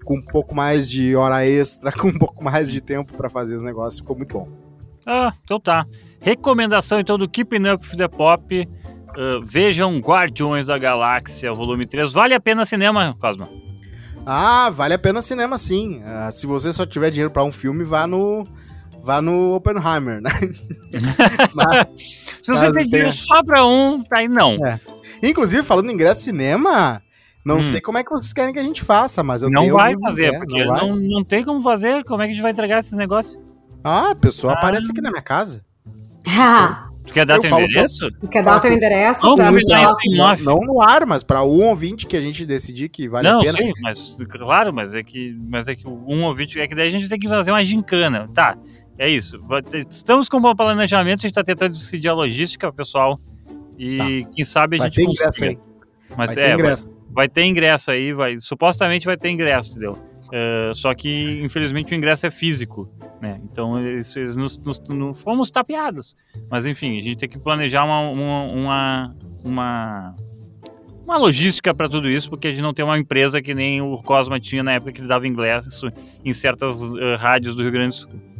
[0.04, 3.56] com um pouco mais de hora extra, com um pouco mais de tempo para fazer
[3.56, 4.00] os negócios.
[4.00, 4.48] Ficou muito bom.
[5.06, 5.86] Ah, então tá.
[6.20, 8.68] Recomendação então do Keeping Up with the Pop.
[9.16, 12.12] Uh, vejam Guardiões da Galáxia, volume 3.
[12.12, 13.48] Vale a pena cinema, Cosma?
[14.24, 16.00] Ah, vale a pena cinema sim.
[16.00, 18.46] Uh, se você só tiver dinheiro para um filme, vá no
[19.02, 20.30] vá no Oppenheimer, né?
[21.52, 21.88] mas,
[22.42, 24.64] se você tem dinheiro só pra um, tá aí não.
[24.64, 24.80] É.
[25.22, 27.02] Inclusive, falando em ingresso cinema,
[27.44, 27.62] não hum.
[27.62, 30.38] sei como é que vocês querem que a gente faça, mas eu não vai fazer,
[30.38, 32.04] porque não, não, não, tem como fazer.
[32.04, 33.38] Como é que a gente vai entregar esses negócios?
[33.82, 34.56] Ah, a pessoa ah.
[34.56, 35.64] aparece aqui na minha casa.
[37.04, 38.10] Tu quer dar eu teu endereço?
[38.20, 39.26] Tu quer dar o teu endereço?
[39.26, 43.08] Não, pra não, não, no ar, mas para um ouvinte que a gente decidir que
[43.08, 43.58] vale não, a pena.
[43.58, 46.86] Não, sim, mas claro, mas é que, mas é que um ouvinte é que daí
[46.86, 48.56] a gente tem que fazer uma gincana, tá?
[48.98, 49.40] É isso.
[49.90, 53.18] Estamos com um bom planejamento, a gente está tentando decidir a logística, pessoal.
[53.76, 54.30] E tá.
[54.32, 55.58] quem sabe a vai gente consiga.
[56.16, 56.74] Mas vai é, ter vai,
[57.12, 59.98] vai, ter ingresso aí, vai, supostamente vai ter ingresso, entendeu?
[60.32, 62.88] Uh, só que, infelizmente, o ingresso é físico,
[63.20, 63.38] né?
[63.44, 66.16] Então, eles, eles nos, nos, nos, fomos tapeados.
[66.50, 70.16] Mas, enfim, a gente tem que planejar uma, uma, uma, uma,
[71.04, 73.98] uma logística para tudo isso, porque a gente não tem uma empresa que nem o
[73.98, 75.92] Cosma tinha na época que ele dava ingresso
[76.24, 78.32] em certas uh, rádios do Rio Grande do Sul.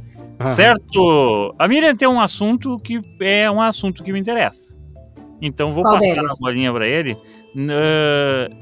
[0.54, 1.54] Certo?
[1.58, 4.76] A Miriam tem um assunto que é um assunto que me interessa.
[5.40, 6.30] Então vou Qual passar deles?
[6.30, 7.16] a bolinha para ele.
[7.54, 8.54] Uh,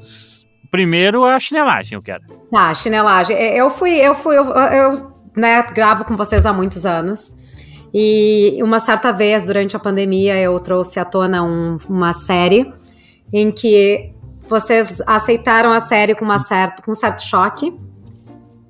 [0.69, 2.23] primeiro a chinelagem, eu quero.
[2.51, 3.35] Tá, chinelagem.
[3.35, 7.33] Eu fui, eu fui, eu, eu né, gravo com vocês há muitos anos.
[7.93, 12.71] E uma certa vez, durante a pandemia, eu trouxe à tona um, uma série
[13.33, 14.13] em que
[14.47, 17.73] vocês aceitaram a série com, uma certo, com um certo choque.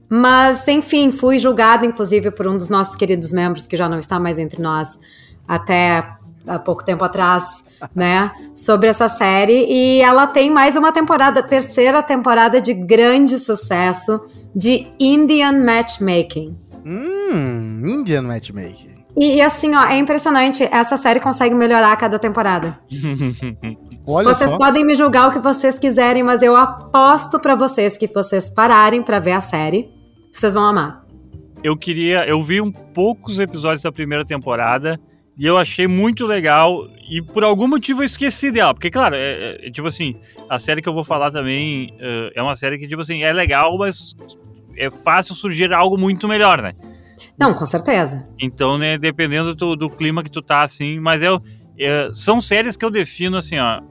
[0.10, 4.19] Mas, enfim, fui julgada, inclusive, por um dos nossos queridos membros, que já não está
[4.19, 4.99] mais entre nós,
[5.47, 7.63] até há pouco tempo atrás,
[7.95, 14.21] né, sobre essa série e ela tem mais uma temporada, terceira temporada de grande sucesso
[14.56, 16.58] de Indian Matchmaking.
[16.86, 18.91] Hum, Indian Matchmaking.
[19.17, 20.63] E, e, assim, ó, é impressionante.
[20.71, 22.80] Essa série consegue melhorar a cada temporada.
[24.08, 24.58] Olha vocês só.
[24.58, 29.04] podem me julgar o que vocês quiserem, mas eu aposto para vocês que vocês pararem
[29.04, 29.91] para ver a série,
[30.32, 31.06] vocês vão amar.
[31.63, 34.99] Eu queria, eu vi um poucos episódios da primeira temporada
[35.38, 39.67] e eu achei muito legal e por algum motivo eu esqueci dela, porque claro, é,
[39.67, 40.15] é tipo assim,
[40.50, 43.34] a série que eu vou falar também uh, é uma série que tipo assim é
[43.34, 44.15] legal, mas
[44.78, 46.74] é fácil surgir algo muito melhor, né?
[47.38, 48.28] Não, com certeza.
[48.39, 51.41] Então, né, dependendo do, do clima que tu tá, assim, mas eu,
[51.78, 53.82] é, são séries que eu defino assim, ó,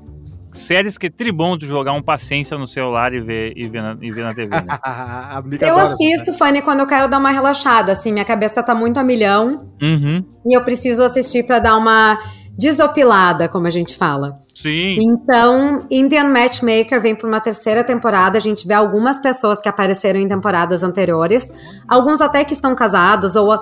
[0.53, 3.97] séries que é tribom de jogar um paciência no celular e ver, e ver, na,
[4.01, 4.49] e ver na TV.
[4.49, 4.67] Né?
[5.69, 9.05] eu assisto, Fanny, quando eu quero dar uma relaxada, assim, minha cabeça tá muito a
[9.05, 10.25] milhão uhum.
[10.47, 12.19] e eu preciso assistir para dar uma
[12.59, 14.35] desopilada, como a gente fala.
[14.55, 14.99] Sim.
[15.01, 18.37] Então, Indian Matchmaker vem por uma terceira temporada.
[18.37, 21.51] A gente vê algumas pessoas que apareceram em temporadas anteriores,
[21.89, 23.59] alguns até que estão casados, ou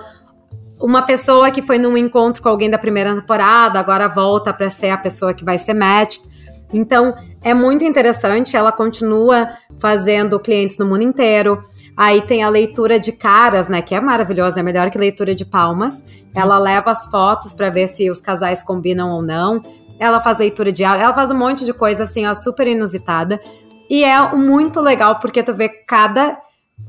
[0.81, 4.91] uma pessoa que foi num encontro com alguém da primeira temporada, agora volta para ser
[4.91, 6.38] a pessoa que vai ser matched.
[6.73, 8.57] Então, é muito interessante.
[8.57, 11.63] Ela continua fazendo clientes no mundo inteiro.
[11.97, 15.45] Aí tem a leitura de caras, né, que é maravilhosa, é melhor que leitura de
[15.45, 16.05] palmas.
[16.35, 19.63] Ela leva as fotos para ver se os casais combinam ou não.
[19.99, 23.41] Ela faz leitura de ela faz um monte de coisa assim, ó, super inusitada.
[23.91, 26.39] E é muito legal porque tu vê cada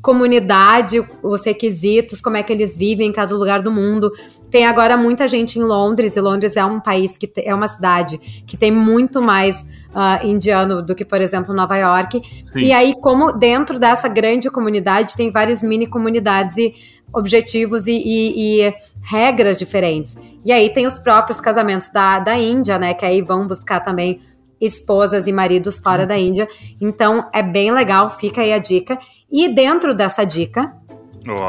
[0.01, 4.11] comunidade, os requisitos, como é que eles vivem em cada lugar do mundo.
[4.49, 8.17] Tem agora muita gente em Londres, e Londres é um país que é uma cidade
[8.47, 12.21] que tem muito mais uh, indiano do que, por exemplo, Nova York.
[12.53, 12.59] Sim.
[12.59, 16.73] E aí, como dentro dessa grande comunidade, tem várias mini comunidades e
[17.11, 20.15] objetivos e, e, e, regras diferentes.
[20.45, 22.93] E aí tem os próprios casamentos da, da Índia, né?
[22.93, 24.21] Que aí vão buscar também
[24.59, 26.47] esposas e maridos fora da Índia.
[26.79, 28.97] Então é bem legal, fica aí a dica.
[29.31, 30.73] E dentro dessa dica.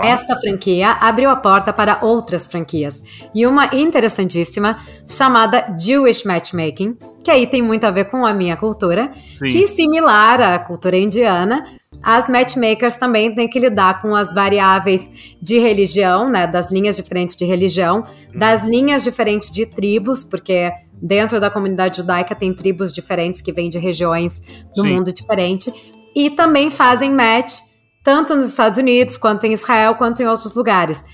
[0.03, 3.03] Esta franquia abriu a porta para outras franquias.
[3.35, 8.57] E uma interessantíssima chamada Jewish Matchmaking, que aí tem muito a ver com a minha
[8.57, 9.49] cultura, Sim.
[9.49, 11.64] que similar à cultura indiana,
[12.03, 17.37] as matchmakers também têm que lidar com as variáveis de religião, né, das linhas diferentes
[17.37, 23.40] de religião, das linhas diferentes de tribos, porque dentro da comunidade judaica tem tribos diferentes
[23.40, 24.40] que vêm de regiões
[24.74, 24.94] do Sim.
[24.94, 25.72] mundo diferente,
[26.14, 27.58] e também fazem match
[28.02, 31.04] tanto nos Estados Unidos, quanto em Israel, quanto em outros lugares.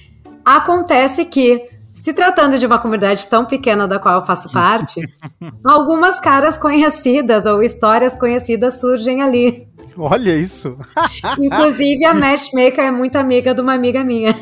[0.44, 5.00] Acontece que, se tratando de uma comunidade tão pequena da qual eu faço parte,
[5.64, 9.68] algumas caras conhecidas ou histórias conhecidas surgem ali.
[9.98, 10.76] Olha isso!
[11.40, 14.34] Inclusive, a matchmaker é muito amiga de uma amiga minha.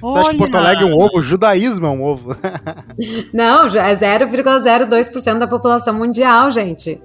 [0.00, 1.18] Você acha que Porto Alegre é um ovo?
[1.18, 2.36] O judaísmo é um ovo.
[3.32, 7.00] Não, é 0,02% da população mundial, gente.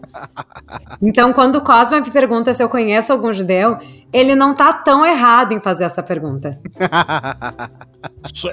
[1.02, 3.78] Então, quando o Cosma me pergunta se eu conheço algum judeu,
[4.14, 6.58] ele não tá tão errado em fazer essa pergunta.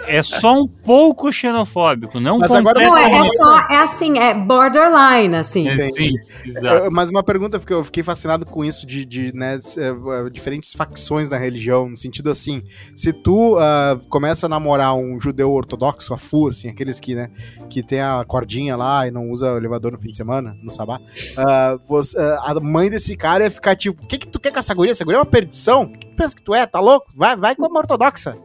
[0.07, 4.35] É só um pouco xenofóbico, não Mas agora não é, é só é assim, é
[4.35, 5.69] borderline, assim.
[5.69, 6.15] Entendi.
[6.63, 10.73] É, mas uma pergunta porque eu fiquei fascinado com isso de, de né, é, diferentes
[10.73, 12.63] facções da religião, no sentido assim,
[12.95, 17.31] se tu uh, começa a namorar um judeu ortodoxo, a fu, assim, aqueles que, né,
[17.69, 20.71] que tem a cordinha lá e não usa o elevador no fim de semana, no
[20.71, 24.39] sabá, uh, você, uh, a mãe desse cara ia ficar tipo, o que que tu
[24.39, 24.93] quer com essa guria?
[24.93, 25.85] Essa guria é uma perdição?
[25.85, 26.67] O que tu pensa que tu é?
[26.67, 27.07] Tá louco?
[27.15, 28.37] Vai, vai com uma ortodoxa.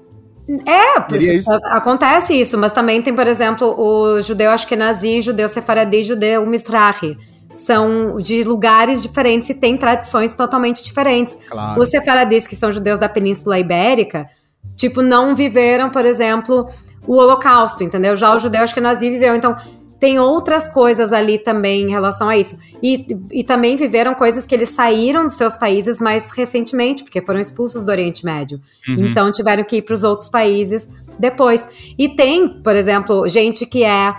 [0.66, 1.52] É, isso?
[1.66, 7.18] acontece isso, mas também tem, por exemplo, o judeu ashkenazi, judeu sefaradi, judeu mizrahi.
[7.54, 11.38] São de lugares diferentes e têm tradições totalmente diferentes.
[11.50, 11.82] Claro.
[11.82, 14.30] Os sefaradis, que são judeus da Península Ibérica,
[14.76, 16.68] tipo, não viveram, por exemplo,
[17.06, 18.16] o Holocausto, entendeu?
[18.16, 19.36] Já o judeu ashkenazi viveu.
[19.36, 19.58] Então,
[20.00, 22.58] tem outras coisas ali também em relação a isso.
[22.82, 27.40] E, e também viveram coisas que eles saíram dos seus países mais recentemente, porque foram
[27.40, 28.62] expulsos do Oriente Médio.
[28.88, 29.06] Uhum.
[29.08, 31.68] Então tiveram que ir para os outros países depois.
[31.98, 34.16] E tem, por exemplo, gente que é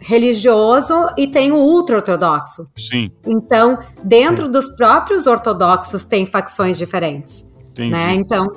[0.00, 2.68] religioso e tem o ultra-ortodoxo.
[2.76, 3.12] Sim.
[3.24, 4.52] Então, dentro Sim.
[4.52, 7.48] dos próprios ortodoxos tem facções diferentes.
[7.70, 7.90] Entendi.
[7.90, 8.14] Né?
[8.14, 8.48] Então,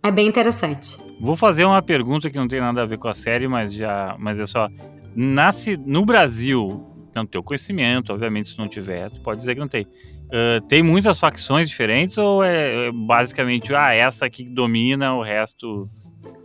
[0.00, 1.02] é bem interessante.
[1.20, 4.14] Vou fazer uma pergunta que não tem nada a ver com a série, mas já,
[4.18, 4.68] mas é só
[5.14, 9.60] nasce no Brasil, não tem o conhecimento, obviamente, se não tiver, tu pode dizer que
[9.60, 9.84] não tem.
[9.84, 15.88] Uh, tem muitas facções diferentes ou é, é basicamente, ah, essa aqui domina, o resto.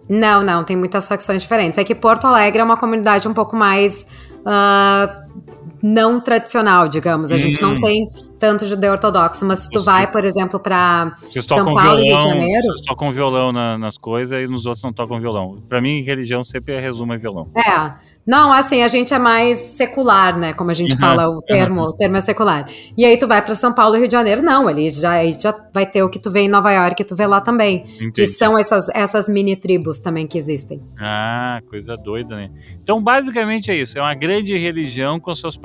[0.08, 1.78] Não, não, tem muitas facções diferentes.
[1.78, 4.06] É que Porto Alegre é uma comunidade um pouco mais
[4.40, 5.40] uh,
[5.82, 7.32] não tradicional, digamos.
[7.32, 7.40] A hum.
[7.40, 7.80] gente não hum.
[7.80, 12.20] tem tanto judeu ortodoxo, mas se tu vai, por exemplo, para São Paulo e Rio
[12.20, 12.68] de Janeiro.
[12.68, 15.62] Vocês tocam violão na, nas coisas e nos outros não tocam violão.
[15.68, 17.50] Para mim, religião sempre é resumo é violão.
[17.56, 17.94] É.
[18.30, 20.54] Não, assim, a gente é mais secular, né?
[20.54, 21.88] Como a gente uhum, fala o termo, uhum.
[21.88, 22.70] o termo é secular.
[22.96, 25.52] E aí tu vai para São Paulo e Rio de Janeiro, não, ali já, já
[25.74, 27.86] vai ter o que tu vê em Nova York, que tu vê lá também.
[27.96, 28.12] Entendi.
[28.12, 30.80] Que são essas, essas mini tribos também que existem.
[31.00, 32.52] Ah, coisa doida, né?
[32.84, 33.98] Então, basicamente é isso.
[33.98, 35.60] É uma grande religião com suas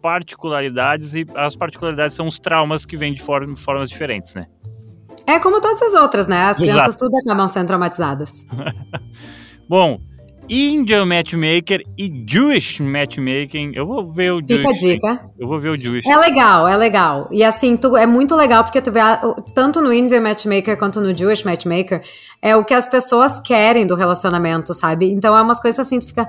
[0.00, 4.46] particularidades e as particularidades são os traumas que vêm de formas diferentes, né?
[5.26, 6.44] É como todas as outras, né?
[6.44, 7.06] As crianças Exato.
[7.06, 8.46] tudo acabam sendo traumatizadas.
[9.68, 10.00] Bom,
[10.48, 13.72] Indian Matchmaker e Jewish Matchmaking.
[13.74, 14.56] Eu vou ver o Jewish.
[14.56, 15.30] Fica a dica.
[15.38, 16.08] Eu vou ver o Jewish.
[16.08, 17.28] É legal, é legal.
[17.32, 19.00] E assim, tu, é muito legal porque tu vê,
[19.54, 22.02] tanto no Indian Matchmaker quanto no Jewish Matchmaker,
[22.40, 25.10] é o que as pessoas querem do relacionamento, sabe?
[25.10, 26.28] Então é umas coisas assim, tu fica.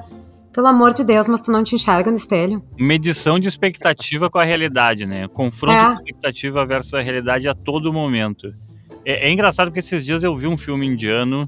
[0.53, 2.63] Pelo amor de Deus, mas tu não te enxerga no espelho.
[2.79, 5.27] Medição de expectativa com a realidade, né?
[5.27, 5.87] Confronto é.
[5.89, 8.51] de expectativa versus a realidade a todo momento.
[9.05, 11.47] É, é engraçado porque esses dias eu vi um filme indiano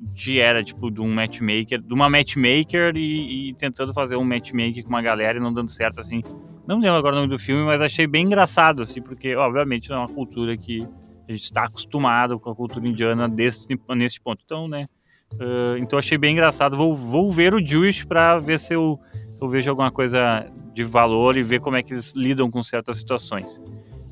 [0.00, 4.82] de era, tipo, de um matchmaker, de uma matchmaker e, e, tentando fazer um matchmaker
[4.82, 6.22] com uma galera e não dando certo, assim.
[6.66, 9.96] Não lembro agora o nome do filme, mas achei bem engraçado, assim, porque, obviamente, não
[9.96, 10.86] é uma cultura que
[11.28, 14.42] a gente está acostumado com a cultura indiana desse, nesse ponto.
[14.44, 14.86] Então, né,
[15.34, 16.76] uh, então achei bem engraçado.
[16.76, 18.98] Vou, vou ver o Jewish para ver se eu,
[19.40, 22.96] eu vejo alguma coisa de valor e ver como é que eles lidam com certas
[22.96, 23.60] situações.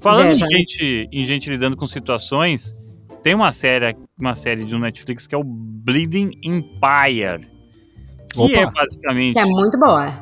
[0.00, 2.76] Falando em gente, em gente lidando com situações,
[3.26, 7.44] tem uma série, uma série de um Netflix que é o Bleeding Empire.
[8.32, 8.52] Que Opa.
[8.56, 9.34] é basicamente.
[9.34, 10.12] Que é muito boa.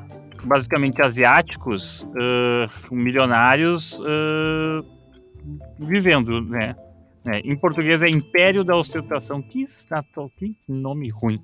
[0.42, 4.82] Basicamente asiáticos, uh, milionários, uh,
[5.80, 6.74] vivendo, né?
[7.26, 9.42] É, em português é Império da Ostentação.
[9.42, 11.42] Que, que nome ruim.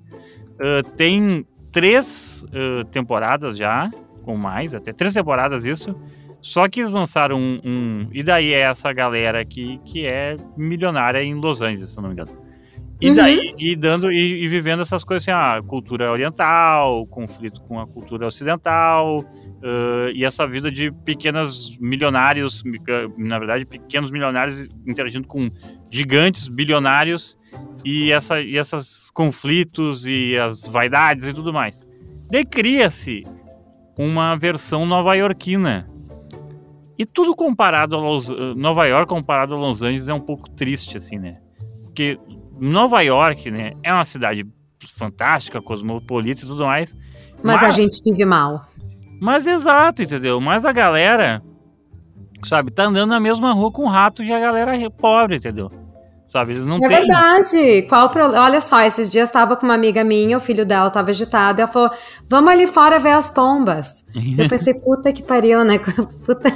[0.53, 2.43] Uh, tem três
[2.91, 3.91] temporadas já,
[4.23, 5.95] com mais, até três temporadas isso.
[6.41, 11.23] Só que eles lançaram um, um, E daí é essa galera aqui que é milionária
[11.23, 12.31] em Los Angeles, se não me engano.
[12.99, 13.15] E uhum.
[13.15, 17.87] daí, e dando e, e, vivendo essas coisas assim, a cultura oriental, conflito com a
[17.87, 22.63] cultura ocidental, uh, e essa vida de pequenos milionários,
[23.17, 25.49] na verdade, pequenos milionários interagindo com
[25.89, 27.35] gigantes bilionários,
[27.83, 31.87] e, essa, e esses conflitos e as vaidades e tudo mais.
[32.29, 33.25] Daí cria-se
[33.97, 35.89] uma versão nova-iorquina
[36.97, 40.97] e tudo comparado a Los, Nova York comparado a Los Angeles é um pouco triste,
[40.97, 41.35] assim, né?
[41.83, 42.19] Porque
[42.59, 44.45] Nova York, né, é uma cidade
[44.87, 46.95] fantástica, cosmopolita e tudo mais.
[47.43, 48.61] Mas, mas a gente vive mal.
[49.19, 50.39] Mas exato, entendeu?
[50.39, 51.41] Mas a galera,
[52.43, 55.71] sabe, tá andando na mesma rua com o rato e a galera é pobre, entendeu?
[56.25, 56.97] Sabe, eles não é têm.
[56.97, 57.81] É verdade.
[57.89, 58.31] Qual pro...
[58.31, 61.61] Olha só, esses dias estava com uma amiga minha, o filho dela estava agitado, e
[61.61, 61.91] ela falou:
[62.29, 64.01] Vamos ali fora ver as pombas.
[64.37, 65.77] eu pensei, puta que pariu, né?
[66.23, 66.49] Puta.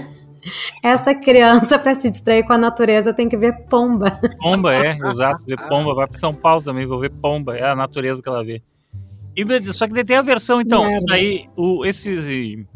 [0.84, 4.12] Essa criança, para se distrair com a natureza, tem que ver pomba.
[4.40, 5.44] Pomba, é, exato.
[5.46, 5.94] Ver pomba.
[5.96, 7.58] Vai para São Paulo também, vou ver pomba.
[7.58, 8.62] É a natureza que ela vê.
[9.36, 10.86] E, só que tem a versão, então.
[11.12, 12.68] Aí, o, esse,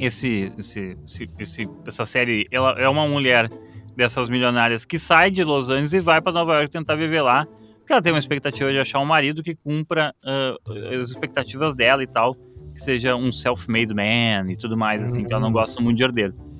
[0.00, 3.50] esse, esse, esse, essa série, ela é uma mulher
[3.96, 7.46] dessas milionárias que sai de Los Angeles e vai para Nova York tentar viver lá.
[7.78, 12.02] Porque ela tem uma expectativa de achar um marido que cumpra uh, as expectativas dela
[12.02, 12.34] e tal.
[12.74, 15.52] Que seja um self-made man e tudo mais, assim, que ela não hum.
[15.52, 16.51] gosta muito de herdeiro.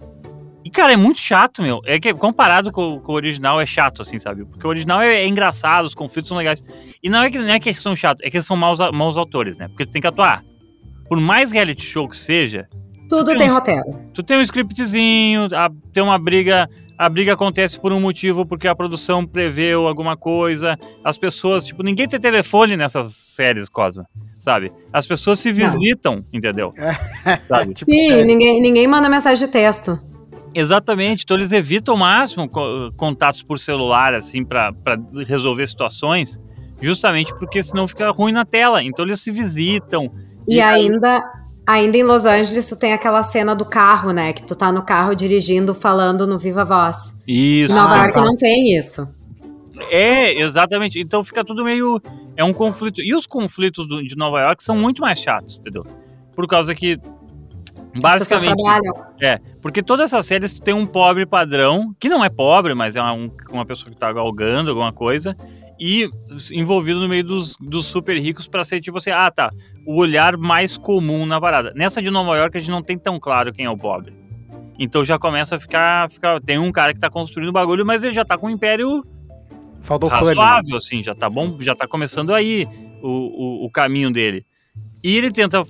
[0.65, 1.81] E, cara, é muito chato, meu.
[1.85, 4.45] É que comparado com, com o original é chato, assim, sabe?
[4.45, 6.63] Porque o original é, é, engraçado, os conflitos são legais.
[7.03, 8.79] E não é que, não é que eles são chatos, é que eles são maus,
[8.93, 9.69] maus autores, né?
[9.69, 10.45] Porque tu tem que atuar.
[11.09, 12.69] Por mais reality show que seja.
[13.09, 13.85] Tudo tem, um, roteiro.
[14.15, 16.69] Tu tem um scriptzinho, a, tem uma briga.
[16.97, 20.79] A briga acontece por um motivo, porque a produção preveu alguma coisa.
[21.03, 24.07] As pessoas, tipo, ninguém tem telefone nessas séries, Cosma
[24.43, 24.73] sabe?
[24.93, 26.25] As pessoas se visitam, não.
[26.33, 26.75] entendeu?
[27.47, 27.75] Sabe?
[27.79, 28.25] Tipo, Sim, é...
[28.25, 30.12] ninguém, ninguém manda mensagem de texto.
[30.55, 32.49] Exatamente, então eles evitam ao máximo
[32.97, 34.73] contatos por celular, assim, para
[35.27, 36.39] resolver situações,
[36.81, 38.83] justamente porque senão fica ruim na tela.
[38.83, 40.13] Então eles se visitam.
[40.47, 41.17] E, e ainda,
[41.67, 41.85] aí...
[41.85, 44.33] ainda em Los Angeles, tu tem aquela cena do carro, né?
[44.33, 47.17] Que tu tá no carro dirigindo, falando no Viva Voz.
[47.27, 47.73] Isso.
[47.73, 49.07] Em Nova ah, York não tem isso.
[49.91, 51.01] É, exatamente.
[51.01, 52.01] Então fica tudo meio.
[52.37, 53.01] É um conflito.
[53.01, 55.87] E os conflitos do, de Nova York são muito mais chatos, entendeu?
[56.35, 56.99] Por causa que
[58.01, 58.63] Basicamente.
[59.21, 63.03] É, porque todas essas séries tem um pobre padrão, que não é pobre, mas é
[63.03, 65.37] um, uma pessoa que tá galgando alguma coisa,
[65.79, 66.09] e
[66.53, 69.51] envolvido no meio dos, dos super ricos para ser tipo assim, ah tá,
[69.87, 71.73] o olhar mais comum na parada.
[71.75, 74.15] Nessa de Nova York a gente não tem tão claro quem é o pobre.
[74.79, 76.11] Então já começa a ficar.
[76.11, 78.51] ficar tem um cara que tá construindo o bagulho, mas ele já tá com um
[78.51, 79.03] império
[79.83, 82.67] Faltou razoável, assim, já tá bom, já tá começando aí
[83.03, 84.47] o, o, o caminho dele.
[85.03, 85.65] E ele tenta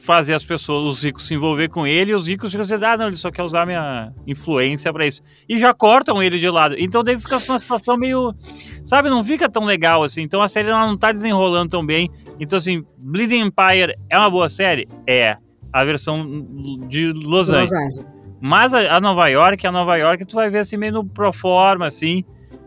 [0.00, 2.96] fazer as pessoas, os ricos se envolver com ele, e os ricos ficam dizendo, ah,
[2.96, 5.22] não, ele só quer usar minha influência para isso.
[5.48, 6.74] E já cortam ele de lado.
[6.78, 8.34] Então daí fica uma situação meio,
[8.82, 10.22] sabe, não fica tão legal assim.
[10.22, 12.10] Então a série não tá desenrolando tão bem.
[12.40, 14.88] Então, assim, Bleeding Empire é uma boa série?
[15.06, 15.36] É.
[15.72, 16.46] A versão
[16.88, 17.72] de Los, Los Angeles.
[17.72, 18.30] Angeles.
[18.40, 21.32] Mas a, a Nova York, a Nova York, tu vai ver assim meio no pro
[21.32, 22.24] forma, assim.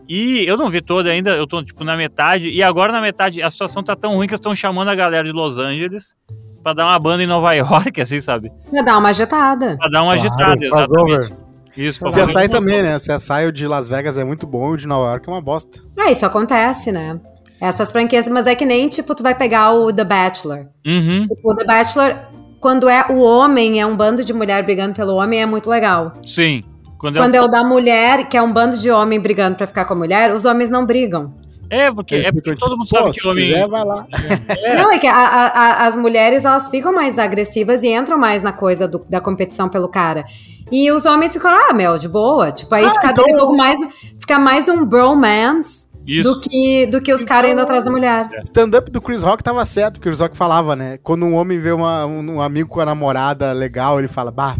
[0.08, 2.48] E eu não vi toda ainda, eu tô tipo na metade.
[2.48, 5.32] E agora na metade a situação tá tão ruim que estão chamando a galera de
[5.32, 6.16] Los Angeles
[6.64, 8.50] pra dar uma banda em Nova York, assim, sabe?
[8.70, 9.76] Pra dar uma agitada.
[9.78, 10.88] Pra dar uma Claro, agitada, exatamente.
[10.88, 11.32] crossover.
[11.76, 12.96] Isso, pra O fazer CSI também, né?
[12.96, 15.32] O CSI o de Las Vegas é muito bom e o de Nova York é
[15.32, 15.80] uma bosta.
[15.98, 17.20] Ah, isso acontece, né?
[17.60, 20.66] Essas franquias, mas é que nem, tipo, tu vai pegar o The Bachelor.
[20.86, 22.16] Uhum, O The Bachelor,
[22.60, 26.12] quando é o homem, é um bando de mulher brigando pelo homem, é muito legal.
[26.26, 26.62] sim.
[26.98, 29.66] Quando é, Quando é o da mulher, que é um bando de homem brigando pra
[29.66, 31.34] ficar com a mulher, os homens não brigam.
[31.70, 33.46] É, porque, é porque todo mundo sabe que se homem.
[33.46, 34.06] quiser, vai lá.
[34.48, 34.74] É.
[34.76, 38.52] Não, é que a- a- as mulheres, elas ficam mais agressivas e entram mais na
[38.52, 40.24] coisa do- da competição pelo cara.
[40.72, 42.50] E os homens ficam, ah, meu, de boa.
[42.50, 43.78] Tipo, aí fica, então- a pouco mais,
[44.18, 46.22] fica mais um bromance Isso.
[46.32, 48.28] do que, do que os caras indo atrás da mulher.
[48.38, 50.98] O stand-up do Chris Rock tava certo, porque o Chris Rock falava, né?
[51.02, 54.56] Quando um homem vê uma- um, um amigo com a namorada legal, ele fala, bah,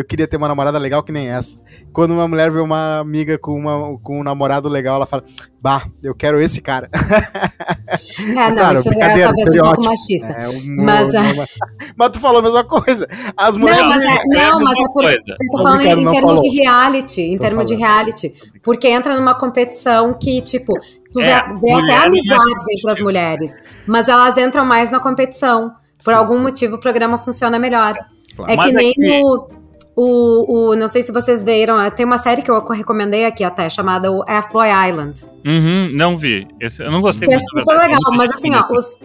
[0.00, 1.58] eu queria ter uma namorada legal que nem essa.
[1.92, 5.24] Quando uma mulher vê uma amiga com, uma, com um namorado legal, ela fala,
[5.62, 6.88] bah, eu quero esse cara.
[6.92, 10.28] É, não, Claro, isso é talvez um pouco machista.
[10.28, 11.46] É um- Mas, um- uma-
[11.96, 13.06] mas tu falou a mesma coisa.
[13.36, 13.80] As mulheres.
[13.82, 15.18] Não, mas é, não, mas é por, coisa.
[15.28, 16.40] eu tô falando em, termos falou.
[16.42, 18.34] de reality, em termos de reality.
[18.62, 20.72] Porque entra numa competição que, tipo,
[21.12, 23.52] tu É, vê, vê até amizades entre as mulheres,
[23.86, 25.72] mas elas entram mais na competição.
[26.04, 26.18] Por Sim.
[26.18, 27.94] algum motivo o programa funciona melhor.
[28.34, 28.50] Claro.
[28.52, 29.48] É Mas que é nem que- o,
[29.96, 33.68] o, o- Não sei se vocês viram, tem uma série que eu recomendei aqui até,
[33.68, 35.22] chamada o F-Boy Island.
[35.46, 36.46] Uhum, não vi.
[36.60, 37.54] Esse- eu não gostei Que é muito.
[37.54, 38.98] na super legal, mas assim, ó, os,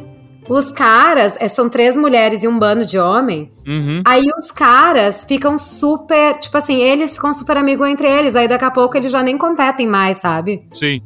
[0.47, 3.51] os caras, é, são três mulheres e um bando de homem.
[3.67, 4.01] Uhum.
[4.05, 8.35] Aí os caras ficam super, tipo assim, eles ficam super amigos entre eles.
[8.35, 10.67] Aí daqui a pouco eles já nem competem mais, sabe?
[10.73, 11.01] Sim.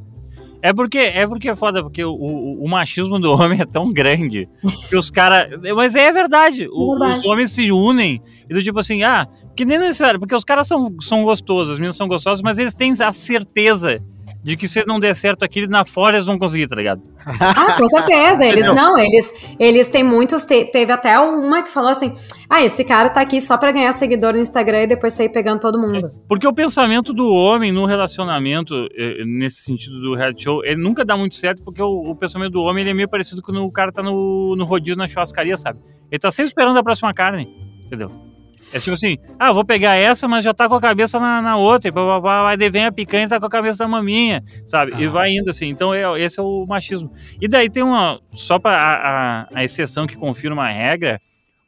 [0.62, 3.90] É porque é porque é foda, porque o, o, o machismo do homem é tão
[3.94, 4.50] grande
[4.90, 5.58] que os caras.
[5.74, 7.20] Mas é verdade, o- verdade.
[7.20, 9.26] Os homens se unem e do tipo assim, ah,
[9.60, 12.74] que nem necessário, porque os caras são, são gostosos, as meninas são gostosas, mas eles
[12.74, 13.98] têm a certeza
[14.42, 17.02] de que se não der certo aqui, na fora eles vão conseguir, tá ligado?
[17.26, 18.46] Ah, com certeza.
[18.46, 18.74] Eles Entendeu?
[18.74, 20.46] não, eles, eles têm muitos.
[20.46, 22.14] te- teve até uma que falou assim:
[22.50, 25.60] ah, esse cara tá aqui só pra ganhar seguidor no Instagram e depois sair pegando
[25.60, 26.10] todo mundo.
[26.26, 31.04] Porque o pensamento do homem no relacionamento, eh, nesse sentido do reality show, ele nunca
[31.04, 33.70] dá muito certo, porque o, o pensamento do homem ele é meio parecido quando o
[33.74, 35.80] cara tá no, no rodízio na churrascaria, sabe?
[36.10, 37.46] Ele tá sempre esperando a próxima carne,
[37.86, 38.29] entendeu?
[38.74, 41.58] É tipo assim, ah, vou pegar essa, mas já tá com a cabeça na, na
[41.58, 44.44] outra, e papapá, aí daí vem a picanha e tá com a cabeça da maminha,
[44.66, 44.94] sabe?
[44.98, 45.10] E Ah.
[45.10, 45.68] vai indo assim.
[45.68, 47.12] Então é, esse é o machismo.
[47.42, 48.94] E daí tem uma, só pra a,
[49.42, 51.20] a, a exceção que confirma a regra,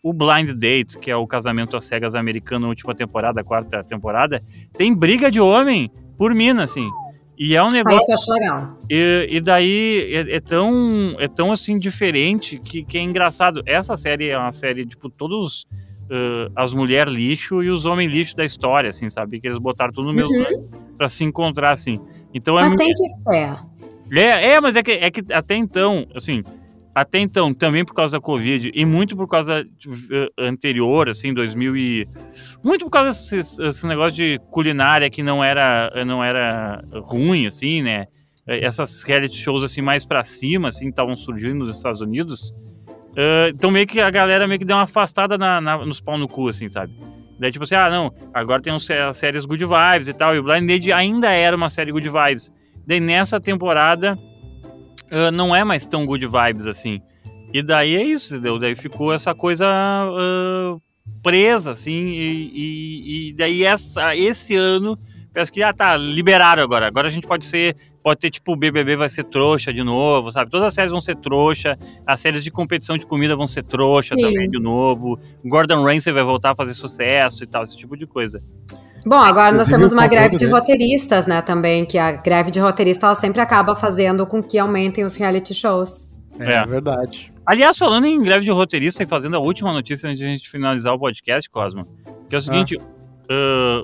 [0.03, 4.41] o Blind Date, que é o casamento às cegas americano, última temporada, quarta temporada,
[4.75, 6.89] tem briga de homem por mina, assim.
[7.37, 7.99] E é um Ah, negócio.
[7.99, 8.77] isso eu acho legal.
[8.89, 13.63] E, e daí é, é tão, é tão assim diferente que, que é engraçado.
[13.65, 15.65] Essa série é uma série, tipo, todos
[16.11, 19.39] eh, as mulheres lixo e os homens lixo da história, assim, sabe?
[19.39, 20.67] Que eles botaram tudo no mesmo Uhum.
[20.97, 21.99] pra se encontrar, assim.
[22.33, 24.19] Então é Mas muito- tem que ser.
[24.19, 26.43] é, é, mas é que, é que até então, assim,
[26.93, 31.33] até então, também por causa da Covid e muito por causa de, eh, anterior, assim,
[31.33, 32.05] 2000 e...
[32.61, 37.81] Muito por causa desse, esse negócio de culinária que não era, não era ruim, assim,
[37.81, 38.07] né?
[38.45, 42.53] Eh, Essas reality shows, assim, mais pra cima, assim, estavam surgindo nos Estados Unidos.
[43.15, 46.17] Eh, então meio que a galera meio que deu uma afastada na, na- nos pau
[46.17, 46.93] no cu, assim, sabe?
[47.39, 50.43] Daí tipo assim, ah, não, agora tem as séries Good Vibes e tal, e o
[50.43, 52.51] Blind Date ainda era uma série Good Vibes.
[52.85, 54.17] Daí nessa temporada
[55.11, 57.01] ah, não é mais tão good vibes assim.
[57.53, 58.57] E daí é isso, entendeu?
[58.57, 60.77] Daí ficou essa coisa ah,
[61.21, 64.97] presa, assim, e, e- e daí essa, esse ano
[65.33, 66.87] parece que, ah, tá, liberaram agora.
[66.87, 70.31] Agora a gente pode ser, pode ter, tipo, o BBB vai ser trouxa de novo,
[70.31, 70.49] sabe?
[70.49, 74.15] Todas as séries vão ser trouxa, as séries de competição de comida vão ser trouxa
[74.15, 74.21] Sim.
[74.23, 75.19] também de novo.
[75.45, 78.41] Gordon Ramsay vai voltar a fazer sucesso e tal, esse tipo de coisa.
[79.05, 80.51] Bom, agora nós temos uma greve de dele.
[80.51, 85.03] roteiristas, né, também, que a greve de roteirista ela sempre acaba fazendo com que aumentem
[85.03, 86.07] os reality shows.
[86.39, 86.65] É, É.
[86.65, 87.31] verdade.
[87.45, 90.47] Aliás, falando em greve de roteirista e fazendo a última notícia antes de a gente
[90.49, 91.87] finalizar o podcast, Cosmo,
[92.29, 92.83] que é o seguinte, ah,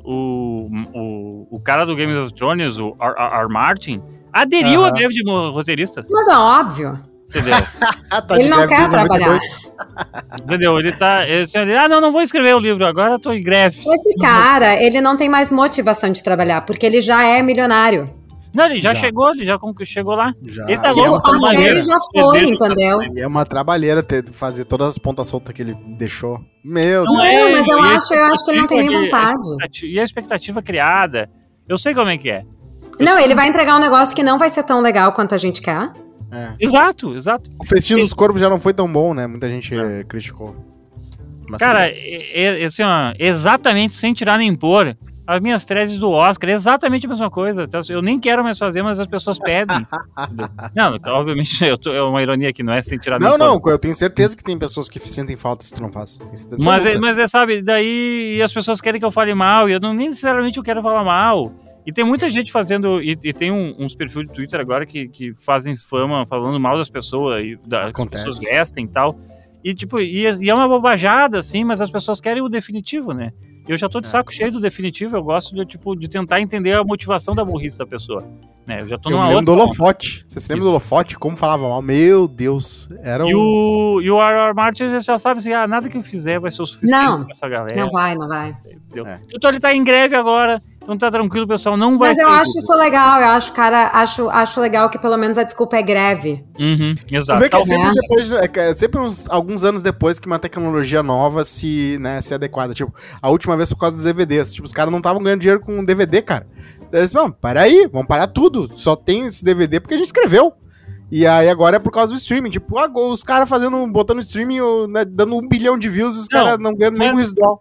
[0.04, 3.14] o, o, o cara do Game of Thrones, o R.
[3.18, 3.48] R.
[3.50, 4.02] Martin,
[4.34, 4.94] aderiu à Aham.
[4.96, 7.00] greve de roteiristas, Mas é óbvio.
[7.30, 7.54] entendeu?
[8.28, 9.08] Tá ele não quer desde 92.
[9.08, 9.40] trabalhar.
[10.44, 10.80] entendeu?
[10.80, 13.42] Ele tá, ele, ele, ah, não, não vou escrever o livro, agora eu tô em
[13.44, 13.78] greve.
[13.80, 18.10] Esse cara, ele não tem mais motivação de trabalhar, porque ele já é milionário.
[18.58, 19.02] Não, ele já, Já.
[19.02, 20.34] chegou, ele já chegou lá.
[20.44, 20.64] Já.
[20.68, 21.84] Ele tá é louco uma pra trabalheira.
[21.84, 23.00] já foi, entendeu?
[23.16, 26.40] E é uma trabalheira ter, fazer todas as pontas soltas que ele deixou.
[26.66, 27.24] Meu Não Deus.
[27.26, 29.86] é, mas eu acho- eu acho que ele não tem nem vontade.
[29.86, 31.30] E a expectativa criada,
[31.70, 32.44] eu sei como é que é.
[33.00, 35.38] Eu Não, ele vai entregar um negócio que não vai ser tão legal quanto a
[35.38, 35.92] gente quer.
[36.32, 36.50] É.
[36.60, 37.50] Exato, exato.
[37.62, 39.28] O festinho dos corvos já não foi tão bom, né?
[39.28, 40.56] Muita gente eh, criticou.
[41.48, 44.98] Mas Cara, é, é, assim, ó, exatamente sem tirar nem pôr.
[45.28, 47.64] As minhas threads do Oscar é exatamente a mesma coisa.
[47.64, 49.86] Então, Eu nem quero mais fazer, mas as pessoas pedem.
[50.74, 53.62] não, então, obviamente eu tô- é uma ironia aqui, não é sem tirar não, não,
[53.66, 56.18] eu tenho certeza que tem pessoas que sentem falta se tu não faz.
[56.58, 59.80] Mas, é, mas é, sabe, daí as pessoas querem que eu fale mal, e eu
[59.82, 61.52] não nem necessariamente eu quero falar mal.
[61.86, 65.08] E tem muita gente fazendo, e, e tem um- uns perfis de Twitter agora que,
[65.10, 69.20] que fazem fama falando mal das pessoas, e da, que as pessoas vestem e tal.
[69.64, 73.32] E tipo, e, e é uma bobajada, assim, mas as pessoas querem o definitivo, né?
[73.68, 74.10] Eu já tô de É.
[74.10, 77.78] saco cheio do definitivo, eu gosto de, tipo, de tentar entender a motivação da burrice
[77.78, 78.24] da pessoa.
[78.66, 78.80] Né?
[78.82, 79.54] Eu já tô Eu numa do outra.
[79.54, 80.26] Holofote.
[80.28, 81.18] Você se lembra do Holofote?
[81.18, 81.82] Como falava mal?
[81.82, 82.90] Meu Deus.
[83.02, 83.40] Era E um...
[83.40, 84.54] o, e o R.R.
[84.54, 87.18] Martin já sabe assim, ah, nada que eu fizer vai ser o suficiente Não.
[87.18, 87.76] pra essa galera.
[87.82, 88.56] Não vai, não vai.
[88.66, 89.08] Entendeu?
[89.08, 89.20] É.
[89.34, 92.58] Então ele tá em greve agora, então tá tranquilo, pessoal, não vai Mas eu acho
[92.58, 96.46] isso legal, eu acho, cara, acho, acho legal que pelo menos a desculpa é greve.
[96.58, 97.40] Uhum, exato.
[97.40, 97.76] vê que é Tal- Né?
[97.84, 102.22] sempre depois, é é sempre uns, alguns anos depois que uma tecnologia nova se, né,
[102.22, 102.74] se adequada.
[102.74, 104.54] Tipo, a última vez por causa dos DVDs.
[104.54, 106.48] Tipo, os caras não estavam ganhando dinheiro com DVD, cara.
[106.90, 108.70] Daí Eles, não, para aí, vamos parar tudo.
[108.74, 110.54] Só tem esse DVD porque a gente escreveu.
[111.12, 112.50] E aí agora é por causa do streaming.
[112.50, 116.20] Tipo, ah, os caras fazendo, botando streaming, o, né, dando um bilhão de views e
[116.20, 117.60] os Não, caras não ganham nem mas- o.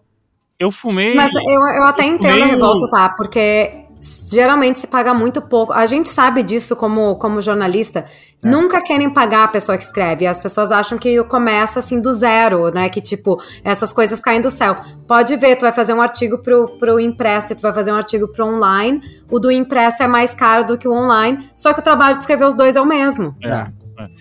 [0.59, 1.13] Eu fumei.
[1.13, 3.09] Mas eu, eu até eu entendo a meio- revolta, tá?
[3.09, 3.83] Porque
[4.31, 5.73] geralmente se paga muito pouco.
[5.73, 8.05] A gente sabe disso como, como jornalista.
[8.43, 8.47] É.
[8.47, 10.25] Nunca querem pagar a pessoa que escreve.
[10.25, 12.89] As pessoas acham que começa assim do zero, né?
[12.89, 14.77] Que tipo, essas coisas caem do céu.
[15.07, 17.95] Pode ver, tu vai fazer um artigo pro, pro impresso e tu vai fazer um
[17.95, 19.01] artigo pro online.
[19.29, 21.47] O do impresso é mais caro do que o online.
[21.55, 23.35] Só que o trabalho de escrever os dois é o mesmo.
[23.43, 23.67] É.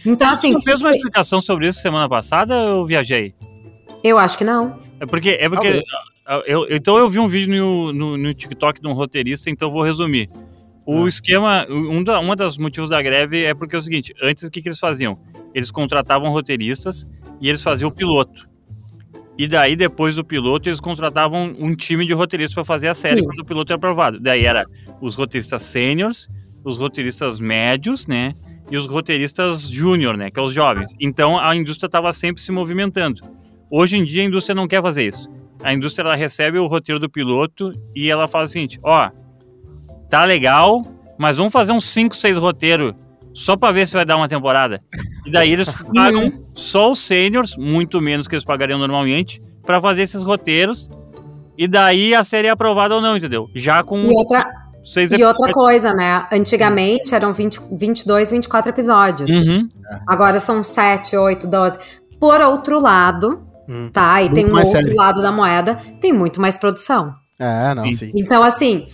[0.06, 3.34] Então, Você assim, não fez uma explicação sobre isso semana passada ou eu viajei?
[4.02, 4.78] eu acho que não.
[5.00, 5.30] É porque.
[5.38, 5.84] É porque Talvez.
[6.26, 9.68] Ah, eu, então eu vi um vídeo no, no, no TikTok de um roteirista, então
[9.68, 10.28] eu vou resumir.
[10.84, 11.08] O Ah.
[11.08, 14.50] esquema, um, da, uma das motivos da greve é porque é o seguinte: antes o
[14.50, 15.18] que, que eles faziam?
[15.54, 17.08] Eles contratavam roteiristas
[17.40, 18.46] e eles faziam o piloto.
[19.38, 23.18] E daí, depois do piloto, eles contratavam um time de roteiristas para fazer a série
[23.20, 23.26] Sim.
[23.26, 24.18] quando o piloto era aprovado.
[24.18, 24.64] Daí era
[25.00, 26.28] os roteiristas sêniors,
[26.64, 28.32] os roteiristas médios, né?
[28.70, 30.30] E os roteiristas júnior, né?
[30.30, 30.88] Que é os jovens.
[31.00, 33.20] Então a indústria estava sempre se movimentando.
[33.70, 35.28] Hoje em dia a indústria não quer fazer isso.
[35.66, 39.10] A indústria ela recebe o roteiro do piloto e ela fala o seguinte: ó,
[40.08, 40.80] tá legal,
[41.18, 42.94] mas vamos fazer uns 5, 6 roteiros
[43.34, 44.80] só para ver se vai dar uma temporada.
[45.26, 50.02] E daí eles pagam só os sêniors, muito menos que eles pagariam normalmente, para fazer
[50.02, 50.88] esses roteiros.
[51.58, 53.50] E daí a série é aprovada ou não, entendeu?
[53.52, 54.48] Já com E outra,
[54.84, 56.28] seis e outra coisa, né?
[56.30, 59.28] Antigamente eram 20, 22, 24 episódios.
[59.28, 59.68] Uhum.
[60.06, 61.78] Agora são 7, 8, 12.
[62.20, 63.90] Por outro lado, Hum.
[63.92, 64.20] tá?
[64.22, 64.94] E Muito tem um outro série.
[64.94, 67.12] lado da moeda, tem muito mais produção.
[67.38, 67.92] É, não, Sim.
[67.92, 68.12] sim.
[68.14, 68.86] Então, assim,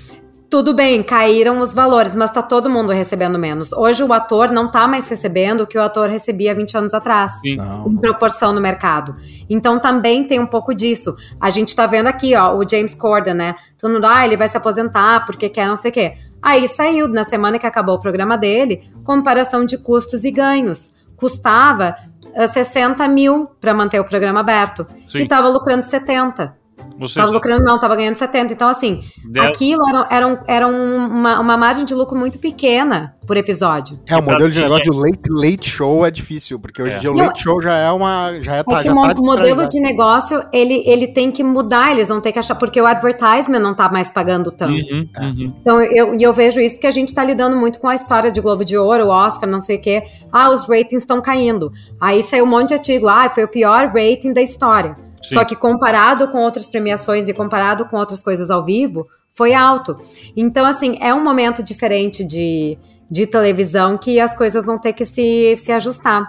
[0.53, 3.73] tudo bem, caíram os valores, mas tá todo mundo recebendo menos.
[3.73, 7.41] Hoje o ator não tá mais recebendo o que o ator recebia 20 anos atrás.
[7.41, 7.57] Sim.
[7.57, 7.89] Não.
[7.89, 9.17] Em proporção no mercado.
[9.49, 11.17] Então também tem um pouco disso.
[11.41, 13.55] A gente tá vendo aqui, ó, o James Corden, né?
[13.79, 16.15] Todo mundo, ah, ele vai se aposentar porque quer não sei o quê.
[16.43, 20.91] Aí saiu, na semana que acabou o programa dele, comparação de custos e ganhos.
[21.17, 21.97] Custava
[22.35, 24.87] 60 mil para manter o programa aberto.
[25.09, 25.19] Sim.
[25.19, 26.62] E tava lucrando 70.
[27.09, 28.53] Seja, Tava lucrando, não, tava ganhando 70.
[28.53, 29.03] Então, assim,
[29.41, 33.99] aquilo era, era, um- era um- uma, uma margem de lucro muito pequena por episódio.
[34.07, 36.97] É, o modelo de pra- negócio de late, late show é difícil, porque hoje É.
[36.99, 38.33] em dia o late show já é uma.
[38.41, 41.43] Já é, tá, É que já tá o modelo de negócio, ele, ele tem que
[41.45, 44.73] mudar, eles vão ter que achar, porque o advertisement não tá mais pagando tanto.
[44.95, 45.55] Uhum, uhum.
[45.61, 48.31] Então, eu, e eu vejo isso porque a gente tá lidando muito com a história
[48.31, 50.03] de Globo de Ouro, Oscar, não sei o quê.
[50.33, 51.73] Ah, os ratings estão caindo.
[52.01, 54.97] Aí saiu um monte de artigo, ah, foi o pior rating da história.
[55.23, 55.35] Sim.
[55.35, 59.97] Só que comparado com outras premiações e comparado com outras coisas ao vivo, foi alto.
[60.37, 62.77] Então, assim, é um momento diferente de,
[63.11, 66.23] de televisão que as coisas vão ter que se, se ajustar.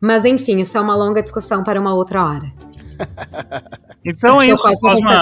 [0.00, 2.50] Mas, enfim, isso é uma longa discussão para uma outra hora.
[4.02, 5.20] Então é isso, fazer Cosma.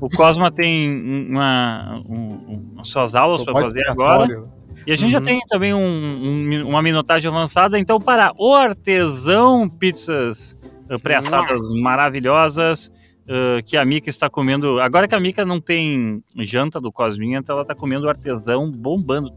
[0.00, 0.06] o.
[0.06, 4.44] O Cosma tem uma, um, um- suas aulas para fazer agora.
[4.86, 5.24] E a gente já Uhum.
[5.24, 7.76] tem também um- um- uma minutagem avançada.
[7.76, 10.56] Então, para o artesão pizzas
[11.02, 12.90] pré-assadas maravilhosas
[13.28, 14.80] uh, que a Mica está comendo.
[14.80, 19.32] Agora que a Mica não tem janta do Cosminha, então ela está comendo artesão bombando.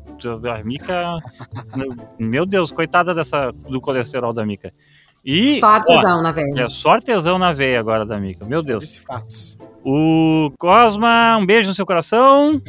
[0.50, 1.18] A Mica,
[2.18, 4.74] meu Deus, coitada dessa do colesterol da Mica.
[5.24, 6.54] E Só artesão, na veia.
[6.58, 8.44] ó, é só artesão na veia agora da Mica.
[8.46, 8.98] Meu Deus.
[8.98, 9.61] Fatos.
[9.84, 12.62] O Cosma, um beijo no seu coração.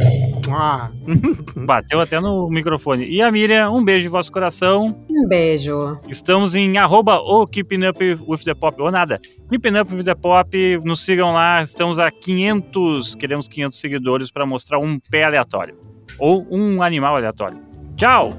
[0.51, 0.91] Ah,
[1.57, 3.07] Bateu até no microfone.
[3.07, 4.97] E a Miriam, um beijo em vosso coração.
[5.11, 5.99] Um beijo.
[6.09, 9.21] Estamos em arroba o Keeping Up with the Pop, ou nada.
[9.51, 11.63] Keeping Up with the Pop, nos sigam lá.
[11.63, 15.77] Estamos a 500, queremos 500 seguidores para mostrar um pé aleatório.
[16.19, 17.59] Ou um animal aleatório.
[17.97, 18.33] Tchau!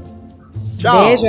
[0.78, 1.06] tchau.
[1.06, 1.24] Beijo.